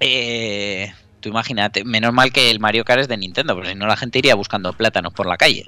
[0.00, 3.86] eh, tú imagínate, menos mal que el Mario Kart es de Nintendo, porque si no
[3.86, 5.64] la gente iría buscando plátanos por la calle.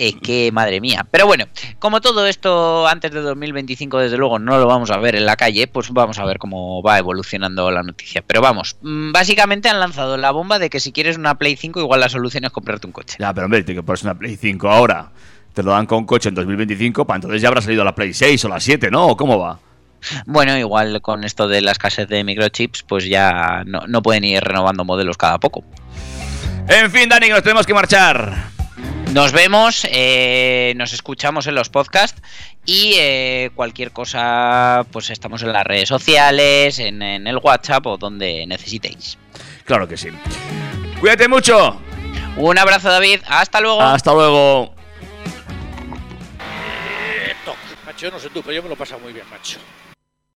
[0.00, 1.04] Eh, que madre mía.
[1.10, 1.46] Pero bueno,
[1.80, 5.34] como todo esto antes de 2025 desde luego no lo vamos a ver en la
[5.34, 8.22] calle, pues vamos a ver cómo va evolucionando la noticia.
[8.24, 11.80] Pero vamos, mm, básicamente han lanzado la bomba de que si quieres una Play 5
[11.80, 13.16] igual la solución es comprarte un coche.
[13.18, 15.10] Ya, pero hombre, te que pones una Play 5 ahora.
[15.52, 18.44] Te lo dan con coche en 2025, para entonces ya habrá salido la Play 6
[18.44, 19.08] o la 7, ¿no?
[19.08, 19.58] ¿O ¿Cómo va?
[20.26, 24.44] Bueno, igual con esto de la escasez de microchips, pues ya no, no pueden ir
[24.44, 25.64] renovando modelos cada poco.
[26.68, 28.57] En fin, Dani, nos tenemos que marchar.
[29.12, 32.20] Nos vemos, eh, nos escuchamos en los podcasts
[32.64, 37.96] y eh, cualquier cosa, pues estamos en las redes sociales, en, en el WhatsApp o
[37.96, 39.18] donde necesitéis.
[39.64, 40.08] Claro que sí.
[41.00, 41.80] Cuídate mucho.
[42.36, 43.20] Un abrazo, David.
[43.26, 43.80] Hasta luego.
[43.80, 44.74] Hasta luego.
[47.86, 49.58] Macho, yo no sé tú, pero yo me lo he pasado muy bien, macho.